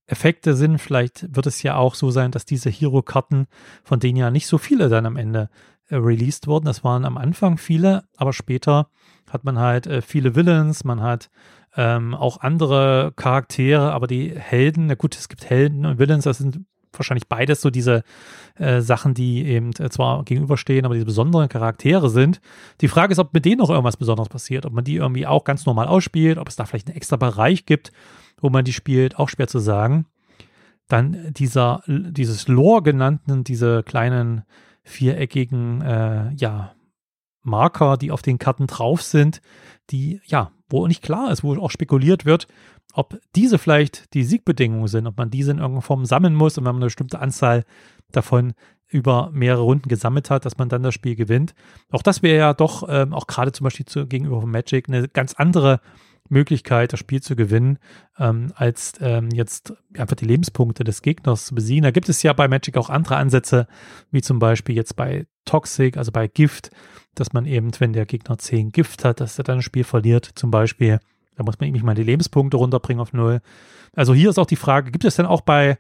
Effekte 0.06 0.54
sind. 0.54 0.80
Vielleicht 0.80 1.36
wird 1.36 1.48
es 1.48 1.64
ja 1.64 1.76
auch 1.76 1.96
so 1.96 2.12
sein, 2.12 2.32
dass 2.32 2.46
diese 2.46 2.70
Hero-Karten, 2.70 3.48
von 3.84 4.00
denen 4.00 4.18
ja 4.18 4.32
nicht 4.32 4.48
so 4.48 4.58
viele 4.58 4.90
dann 4.90 5.06
am 5.06 5.18
Ende 5.18 5.50
released 5.98 6.48
wurden. 6.48 6.66
Das 6.66 6.84
waren 6.84 7.06
am 7.06 7.18
Anfang 7.18 7.58
viele, 7.58 8.04
aber 8.18 8.34
später 8.34 8.88
hat 9.30 9.44
man 9.44 9.60
halt 9.60 9.88
äh, 9.88 10.02
viele 10.02 10.36
Villains, 10.36 10.84
man 10.84 11.02
hat 11.02 11.30
ähm, 11.76 12.14
auch 12.14 12.42
andere 12.42 13.14
Charaktere, 13.16 13.92
aber 13.92 14.08
die 14.08 14.34
Helden, 14.38 14.88
na 14.88 14.96
gut, 14.96 15.16
es 15.16 15.28
gibt 15.28 15.50
Helden 15.50 15.86
und 15.86 15.98
Villains, 16.00 16.26
das 16.26 16.38
sind 16.38 16.66
wahrscheinlich 16.92 17.28
beides 17.28 17.62
so 17.62 17.70
diese 17.70 18.04
äh, 18.56 18.82
Sachen, 18.82 19.14
die 19.14 19.46
eben 19.46 19.72
äh, 19.80 19.90
zwar 19.90 20.24
gegenüberstehen, 20.24 20.86
aber 20.86 20.94
diese 20.94 21.06
besonderen 21.06 21.50
Charaktere 21.50 22.10
sind. 22.10 22.40
Die 22.82 22.88
Frage 22.88 23.14
ist, 23.14 23.20
ob 23.20 23.34
mit 23.34 23.46
denen 23.46 23.58
noch 23.58 23.70
irgendwas 23.70 23.98
Besonderes 23.98 24.30
passiert, 24.30 24.66
ob 24.66 24.74
man 24.74 24.84
die 24.84 24.98
irgendwie 24.98 25.26
auch 25.26 25.44
ganz 25.44 25.66
normal 25.66 25.88
ausspielt, 25.88 26.38
ob 26.38 26.48
es 26.48 26.56
da 26.56 26.66
vielleicht 26.66 26.88
einen 26.88 26.98
extra 26.98 27.16
Bereich 27.16 27.66
gibt, 27.66 27.92
wo 28.40 28.50
man 28.50 28.66
die 28.66 28.74
spielt, 28.74 29.18
auch 29.18 29.30
schwer 29.30 29.48
zu 29.48 29.60
sagen. 29.60 30.06
Dann 30.88 31.34
dieser, 31.34 31.82
dieses 31.88 32.48
Lore 32.48 32.84
genannten, 32.84 33.44
diese 33.44 33.84
kleinen 33.84 34.44
viereckigen, 34.84 35.82
äh, 35.82 36.32
ja, 36.36 36.76
Marker, 37.42 37.98
die 37.98 38.12
auf 38.12 38.22
den 38.22 38.38
Karten 38.38 38.68
drauf 38.68 39.02
sind, 39.02 39.42
die, 39.90 40.22
ja, 40.26 40.52
wo 40.70 40.88
nicht 40.88 41.02
klar 41.02 41.32
ist, 41.32 41.44
wo 41.44 41.56
auch 41.58 41.72
spekuliert 41.72 42.26
wird, 42.26 42.48
ob 42.94 43.20
diese 43.36 43.58
vielleicht 43.58 44.14
die 44.14 44.24
Siegbedingungen 44.24 44.88
sind, 44.88 45.08
ob 45.08 45.18
man 45.18 45.30
diese 45.30 45.52
in 45.52 45.58
irgendeiner 45.58 45.82
Form 45.82 46.06
sammeln 46.06 46.36
muss 46.36 46.58
und 46.58 46.64
wenn 46.64 46.74
man 46.74 46.82
eine 46.82 46.88
bestimmte 46.88 47.20
Anzahl 47.20 47.64
davon 48.12 48.54
über 48.88 49.32
mehrere 49.34 49.64
Runden 49.64 49.90
gesammelt 49.90 50.30
hat, 50.30 50.46
dass 50.46 50.58
man 50.58 50.70
dann 50.70 50.84
das 50.84 50.94
Spiel 50.94 51.16
gewinnt. 51.16 51.56
Auch 51.92 52.04
das 52.04 52.22
wäre 52.22 52.38
ja 52.38 52.54
doch 52.54 52.88
ähm, 52.88 53.14
auch 53.14 53.26
gerade 53.26 53.52
zum 53.52 53.64
Beispiel 53.64 53.88
zu, 53.88 54.06
gegenüber 54.06 54.46
Magic 54.46 54.88
eine 54.88 55.08
ganz 55.08 55.34
andere 55.34 55.82
Möglichkeit, 56.34 56.92
das 56.92 57.00
Spiel 57.00 57.22
zu 57.22 57.36
gewinnen, 57.36 57.80
ähm, 58.20 58.52
als 58.56 58.94
ähm, 59.00 59.30
jetzt 59.32 59.74
einfach 59.98 60.16
die 60.16 60.26
Lebenspunkte 60.26 60.84
des 60.84 61.02
Gegners 61.02 61.46
zu 61.46 61.56
besiegen. 61.56 61.84
Da 61.84 61.92
gibt 61.92 62.10
es 62.10 62.22
ja 62.24 62.34
bei 62.34 62.48
Magic 62.48 62.78
auch 62.78 62.90
andere 62.90 63.16
Ansätze, 63.16 63.68
wie 64.12 64.22
zum 64.22 64.40
Beispiel 64.40 64.76
jetzt 64.76 64.96
bei 64.96 65.26
Toxic, 65.46 65.98
also 65.98 66.12
bei 66.12 66.28
Gift, 66.28 66.72
dass 67.16 67.34
man 67.34 67.46
eben, 67.46 67.72
wenn 67.80 67.94
der 67.94 68.06
Gegner 68.06 68.38
10 68.38 68.72
Gift 68.72 69.06
hat, 69.06 69.20
dass 69.22 69.38
er 69.38 69.44
dann 69.44 69.60
ein 69.60 69.62
Spiel 69.62 69.84
verliert, 69.84 70.30
zum 70.36 70.52
Beispiel. 70.52 71.00
Da 71.36 71.44
muss 71.44 71.60
man 71.60 71.68
nämlich 71.68 71.84
mal 71.84 71.96
die 71.96 72.04
Lebenspunkte 72.04 72.58
runterbringen 72.58 73.02
auf 73.02 73.14
null. 73.14 73.42
Also 73.96 74.14
hier 74.14 74.30
ist 74.30 74.40
auch 74.40 74.46
die 74.46 74.56
Frage, 74.56 74.92
gibt 74.92 75.06
es 75.06 75.16
denn 75.16 75.26
auch 75.26 75.42
bei 75.42 75.78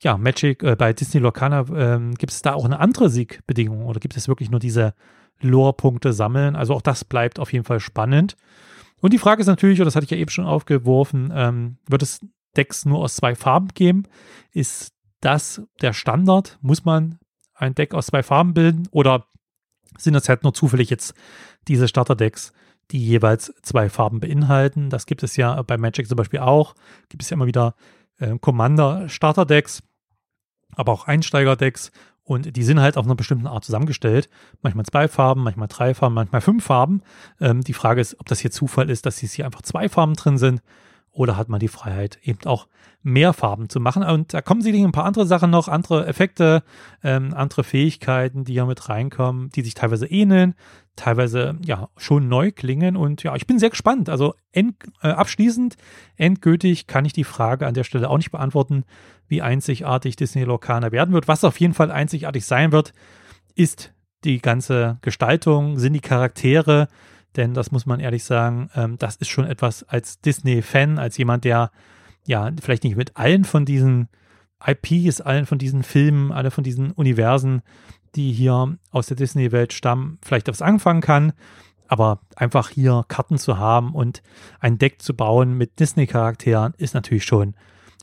ja, 0.00 0.18
Magic, 0.18 0.62
äh, 0.62 0.76
bei 0.76 0.92
Disney 0.92 1.20
Lorcana, 1.20 1.64
ähm, 1.74 2.14
gibt 2.14 2.32
es 2.32 2.42
da 2.42 2.54
auch 2.54 2.64
eine 2.64 2.80
andere 2.80 3.08
Siegbedingung 3.08 3.86
oder 3.86 4.00
gibt 4.00 4.16
es 4.16 4.28
wirklich 4.28 4.50
nur 4.50 4.60
diese 4.60 4.94
Lore-Punkte 5.40 6.12
sammeln? 6.12 6.56
Also 6.56 6.74
auch 6.74 6.82
das 6.82 7.04
bleibt 7.04 7.38
auf 7.38 7.52
jeden 7.52 7.64
Fall 7.64 7.80
spannend. 7.80 8.36
Und 9.06 9.12
die 9.12 9.18
Frage 9.18 9.40
ist 9.40 9.46
natürlich, 9.46 9.80
und 9.80 9.84
das 9.84 9.94
hatte 9.94 10.02
ich 10.02 10.10
ja 10.10 10.16
eben 10.16 10.32
schon 10.32 10.46
aufgeworfen, 10.46 11.32
ähm, 11.32 11.76
wird 11.88 12.02
es 12.02 12.18
Decks 12.56 12.84
nur 12.86 12.98
aus 12.98 13.14
zwei 13.14 13.36
Farben 13.36 13.68
geben? 13.68 14.02
Ist 14.50 14.94
das 15.20 15.62
der 15.80 15.92
Standard? 15.92 16.58
Muss 16.60 16.84
man 16.84 17.20
ein 17.54 17.76
Deck 17.76 17.94
aus 17.94 18.06
zwei 18.06 18.24
Farben 18.24 18.52
bilden? 18.52 18.88
Oder 18.90 19.28
sind 19.96 20.14
das 20.14 20.28
halt 20.28 20.42
nur 20.42 20.54
zufällig 20.54 20.90
jetzt 20.90 21.14
diese 21.68 21.86
Starter-Decks, 21.86 22.52
die 22.90 22.98
jeweils 22.98 23.54
zwei 23.62 23.88
Farben 23.90 24.18
beinhalten? 24.18 24.90
Das 24.90 25.06
gibt 25.06 25.22
es 25.22 25.36
ja 25.36 25.62
bei 25.62 25.78
Magic 25.78 26.08
zum 26.08 26.16
Beispiel 26.16 26.40
auch. 26.40 26.74
Gibt 27.08 27.22
es 27.22 27.30
ja 27.30 27.34
immer 27.34 27.46
wieder 27.46 27.76
äh, 28.18 28.36
Commander-Starter-Decks, 28.36 29.84
aber 30.74 30.90
auch 30.90 31.06
Einsteiger-Decks 31.06 31.92
und 32.26 32.56
die 32.56 32.64
sind 32.64 32.80
halt 32.80 32.96
auf 32.96 33.06
einer 33.06 33.14
bestimmten 33.14 33.46
Art 33.46 33.64
zusammengestellt. 33.64 34.28
Manchmal 34.60 34.84
zwei 34.84 35.06
Farben, 35.06 35.44
manchmal 35.44 35.68
drei 35.68 35.94
Farben, 35.94 36.16
manchmal 36.16 36.40
fünf 36.40 36.64
Farben. 36.64 37.02
Ähm, 37.40 37.62
die 37.62 37.72
Frage 37.72 38.00
ist, 38.00 38.18
ob 38.18 38.26
das 38.26 38.40
hier 38.40 38.50
Zufall 38.50 38.90
ist, 38.90 39.06
dass 39.06 39.18
hier 39.18 39.44
einfach 39.46 39.62
zwei 39.62 39.88
Farben 39.88 40.14
drin 40.14 40.36
sind. 40.36 40.60
Oder 41.16 41.38
hat 41.38 41.48
man 41.48 41.60
die 41.60 41.68
Freiheit, 41.68 42.18
eben 42.22 42.40
auch 42.44 42.68
mehr 43.02 43.32
Farben 43.32 43.70
zu 43.70 43.80
machen? 43.80 44.02
Und 44.02 44.34
da 44.34 44.42
kommen 44.42 44.60
sicherlich 44.60 44.84
ein 44.84 44.92
paar 44.92 45.06
andere 45.06 45.26
Sachen 45.26 45.50
noch, 45.50 45.66
andere 45.66 46.06
Effekte, 46.06 46.62
ähm, 47.02 47.32
andere 47.32 47.64
Fähigkeiten, 47.64 48.44
die 48.44 48.52
hier 48.52 48.66
mit 48.66 48.90
reinkommen, 48.90 49.48
die 49.48 49.62
sich 49.62 49.72
teilweise 49.72 50.06
ähneln, 50.06 50.54
teilweise 50.94 51.56
ja 51.64 51.88
schon 51.96 52.28
neu 52.28 52.52
klingen. 52.52 52.96
Und 52.98 53.22
ja, 53.22 53.34
ich 53.34 53.46
bin 53.46 53.58
sehr 53.58 53.70
gespannt. 53.70 54.10
Also 54.10 54.34
end, 54.52 54.76
äh, 55.00 55.08
abschließend, 55.08 55.76
endgültig 56.16 56.86
kann 56.86 57.06
ich 57.06 57.14
die 57.14 57.24
Frage 57.24 57.66
an 57.66 57.72
der 57.72 57.84
Stelle 57.84 58.10
auch 58.10 58.18
nicht 58.18 58.30
beantworten, 58.30 58.84
wie 59.26 59.40
einzigartig 59.40 60.16
Disney 60.16 60.44
Lorcaner 60.44 60.92
werden 60.92 61.14
wird. 61.14 61.28
Was 61.28 61.44
auf 61.44 61.58
jeden 61.58 61.74
Fall 61.74 61.90
einzigartig 61.90 62.44
sein 62.44 62.72
wird, 62.72 62.92
ist 63.54 63.94
die 64.24 64.42
ganze 64.42 64.98
Gestaltung, 65.00 65.78
sind 65.78 65.94
die 65.94 66.00
Charaktere, 66.00 66.88
denn 67.36 67.54
das 67.54 67.70
muss 67.72 67.86
man 67.86 68.00
ehrlich 68.00 68.24
sagen, 68.24 68.70
ähm, 68.74 68.96
das 68.98 69.16
ist 69.16 69.28
schon 69.28 69.46
etwas 69.46 69.82
als 69.84 70.20
Disney-Fan, 70.20 70.98
als 70.98 71.16
jemand, 71.16 71.44
der 71.44 71.70
ja 72.26 72.50
vielleicht 72.60 72.84
nicht 72.84 72.96
mit 72.96 73.16
allen 73.16 73.44
von 73.44 73.64
diesen 73.64 74.08
IPs, 74.64 75.20
allen 75.20 75.46
von 75.46 75.58
diesen 75.58 75.82
Filmen, 75.82 76.32
alle 76.32 76.50
von 76.50 76.64
diesen 76.64 76.92
Universen, 76.92 77.62
die 78.14 78.32
hier 78.32 78.76
aus 78.90 79.06
der 79.06 79.16
Disney-Welt 79.16 79.72
stammen, 79.72 80.18
vielleicht 80.22 80.48
was 80.48 80.62
anfangen 80.62 81.00
kann. 81.00 81.32
Aber 81.88 82.20
einfach 82.34 82.70
hier 82.70 83.04
Karten 83.06 83.38
zu 83.38 83.58
haben 83.58 83.94
und 83.94 84.22
ein 84.58 84.78
Deck 84.78 85.02
zu 85.02 85.14
bauen 85.14 85.54
mit 85.54 85.78
Disney-Charakteren 85.78 86.74
ist 86.78 86.94
natürlich 86.94 87.24
schon 87.24 87.54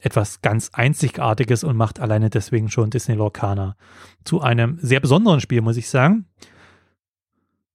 etwas 0.02 0.41
ganz 0.41 0.69
Einzigartiges 0.74 1.63
und 1.63 1.76
macht 1.76 2.00
alleine 2.00 2.30
deswegen 2.30 2.69
schon 2.69 2.89
Disney 2.89 3.15
Lorcaner 3.15 3.76
zu 4.24 4.41
einem 4.41 4.78
sehr 4.82 5.00
besonderen 5.00 5.41
Spiel, 5.41 5.62
muss 5.62 5.78
ich 5.78 5.89
sagen. 5.89 6.26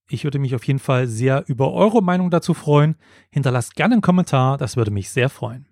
Ich 0.09 0.23
würde 0.23 0.39
mich 0.39 0.55
auf 0.55 0.65
jeden 0.65 0.79
Fall 0.79 1.07
sehr 1.07 1.43
über 1.47 1.71
eure 1.71 2.01
Meinung 2.01 2.31
dazu 2.31 2.53
freuen. 2.53 2.95
Hinterlasst 3.29 3.75
gerne 3.75 3.93
einen 3.93 4.01
Kommentar, 4.01 4.57
das 4.57 4.75
würde 4.75 4.91
mich 4.91 5.11
sehr 5.11 5.29
freuen. 5.29 5.67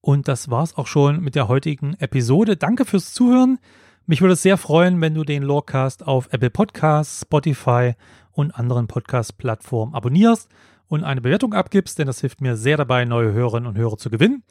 Und 0.00 0.28
das 0.28 0.50
war's 0.50 0.76
auch 0.76 0.86
schon 0.86 1.20
mit 1.20 1.34
der 1.34 1.46
heutigen 1.48 1.94
Episode. 1.94 2.56
Danke 2.56 2.86
fürs 2.86 3.12
Zuhören. 3.12 3.58
Mich 4.06 4.22
würde 4.22 4.32
es 4.32 4.42
sehr 4.42 4.56
freuen, 4.56 5.00
wenn 5.02 5.14
du 5.14 5.24
den 5.24 5.42
Lorecast 5.42 6.06
auf 6.06 6.32
Apple 6.32 6.48
Podcasts, 6.48 7.20
Spotify 7.20 7.92
und 8.32 8.52
anderen 8.52 8.86
Podcast-Plattformen 8.86 9.94
abonnierst 9.94 10.48
und 10.88 11.04
eine 11.04 11.20
Bewertung 11.20 11.52
abgibst, 11.52 11.98
denn 11.98 12.06
das 12.06 12.20
hilft 12.20 12.40
mir 12.40 12.56
sehr 12.56 12.78
dabei, 12.78 13.04
neue 13.04 13.32
Hörerinnen 13.32 13.68
und 13.68 13.76
Hörer 13.76 13.98
zu 13.98 14.08
gewinnen. 14.08 14.42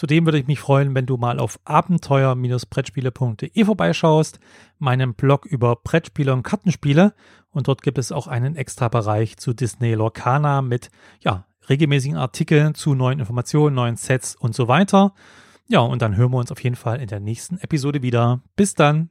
Zudem 0.00 0.24
würde 0.24 0.38
ich 0.38 0.46
mich 0.46 0.60
freuen, 0.60 0.94
wenn 0.94 1.04
du 1.04 1.18
mal 1.18 1.38
auf 1.38 1.60
abenteuer-brettspiele.de 1.66 3.64
vorbeischaust, 3.66 4.40
meinem 4.78 5.12
Blog 5.12 5.44
über 5.44 5.76
Brettspiele 5.76 6.32
und 6.32 6.42
Kartenspiele. 6.42 7.12
Und 7.50 7.68
dort 7.68 7.82
gibt 7.82 7.98
es 7.98 8.10
auch 8.10 8.26
einen 8.26 8.56
extra 8.56 8.88
Bereich 8.88 9.36
zu 9.36 9.52
Disney 9.52 9.92
Lorcana 9.92 10.62
mit 10.62 10.90
ja, 11.20 11.44
regelmäßigen 11.68 12.16
Artikeln 12.16 12.74
zu 12.74 12.94
neuen 12.94 13.20
Informationen, 13.20 13.76
neuen 13.76 13.96
Sets 13.96 14.36
und 14.36 14.54
so 14.54 14.68
weiter. 14.68 15.12
Ja, 15.68 15.80
und 15.80 16.00
dann 16.00 16.16
hören 16.16 16.32
wir 16.32 16.38
uns 16.38 16.50
auf 16.50 16.64
jeden 16.64 16.76
Fall 16.76 16.98
in 17.02 17.08
der 17.08 17.20
nächsten 17.20 17.58
Episode 17.58 18.00
wieder. 18.00 18.40
Bis 18.56 18.74
dann! 18.74 19.10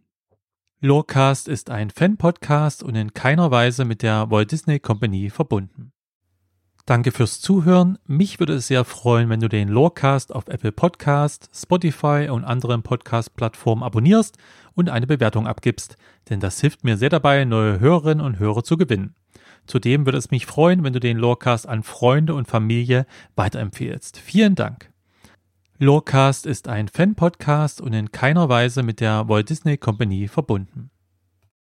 Lorecast 0.81 1.47
ist 1.47 1.69
ein 1.69 1.91
Fan-Podcast 1.91 2.81
und 2.81 2.95
in 2.95 3.13
keiner 3.13 3.51
Weise 3.51 3.85
mit 3.85 4.01
der 4.01 4.31
Walt 4.31 4.51
Disney 4.51 4.79
Company 4.79 5.29
verbunden. 5.29 5.91
Danke 6.89 7.11
fürs 7.11 7.39
Zuhören. 7.39 7.99
Mich 8.07 8.39
würde 8.39 8.53
es 8.53 8.65
sehr 8.65 8.83
freuen, 8.83 9.29
wenn 9.29 9.41
du 9.41 9.47
den 9.47 9.67
Lorecast 9.67 10.33
auf 10.33 10.47
Apple 10.47 10.71
Podcast, 10.71 11.47
Spotify 11.53 12.29
und 12.31 12.43
anderen 12.43 12.81
Podcast-Plattformen 12.81 13.83
abonnierst 13.83 14.39
und 14.73 14.89
eine 14.89 15.05
Bewertung 15.05 15.45
abgibst, 15.45 15.97
denn 16.31 16.39
das 16.39 16.59
hilft 16.59 16.83
mir 16.83 16.97
sehr 16.97 17.09
dabei, 17.09 17.45
neue 17.45 17.79
Hörerinnen 17.79 18.25
und 18.25 18.39
Hörer 18.39 18.63
zu 18.63 18.75
gewinnen. 18.75 19.13
Zudem 19.67 20.07
würde 20.07 20.17
es 20.17 20.31
mich 20.31 20.47
freuen, 20.47 20.83
wenn 20.83 20.93
du 20.93 20.99
den 20.99 21.19
Lorecast 21.19 21.69
an 21.69 21.83
Freunde 21.83 22.33
und 22.33 22.47
Familie 22.47 23.05
weiterempfehlst. 23.35 24.17
Vielen 24.17 24.55
Dank. 24.55 24.89
Lorecast 25.77 26.47
ist 26.47 26.67
ein 26.67 26.87
Fan-Podcast 26.87 27.81
und 27.81 27.93
in 27.93 28.11
keiner 28.11 28.49
Weise 28.49 28.81
mit 28.81 28.99
der 28.99 29.29
Walt 29.29 29.51
Disney 29.51 29.77
Company 29.77 30.27
verbunden. 30.27 30.89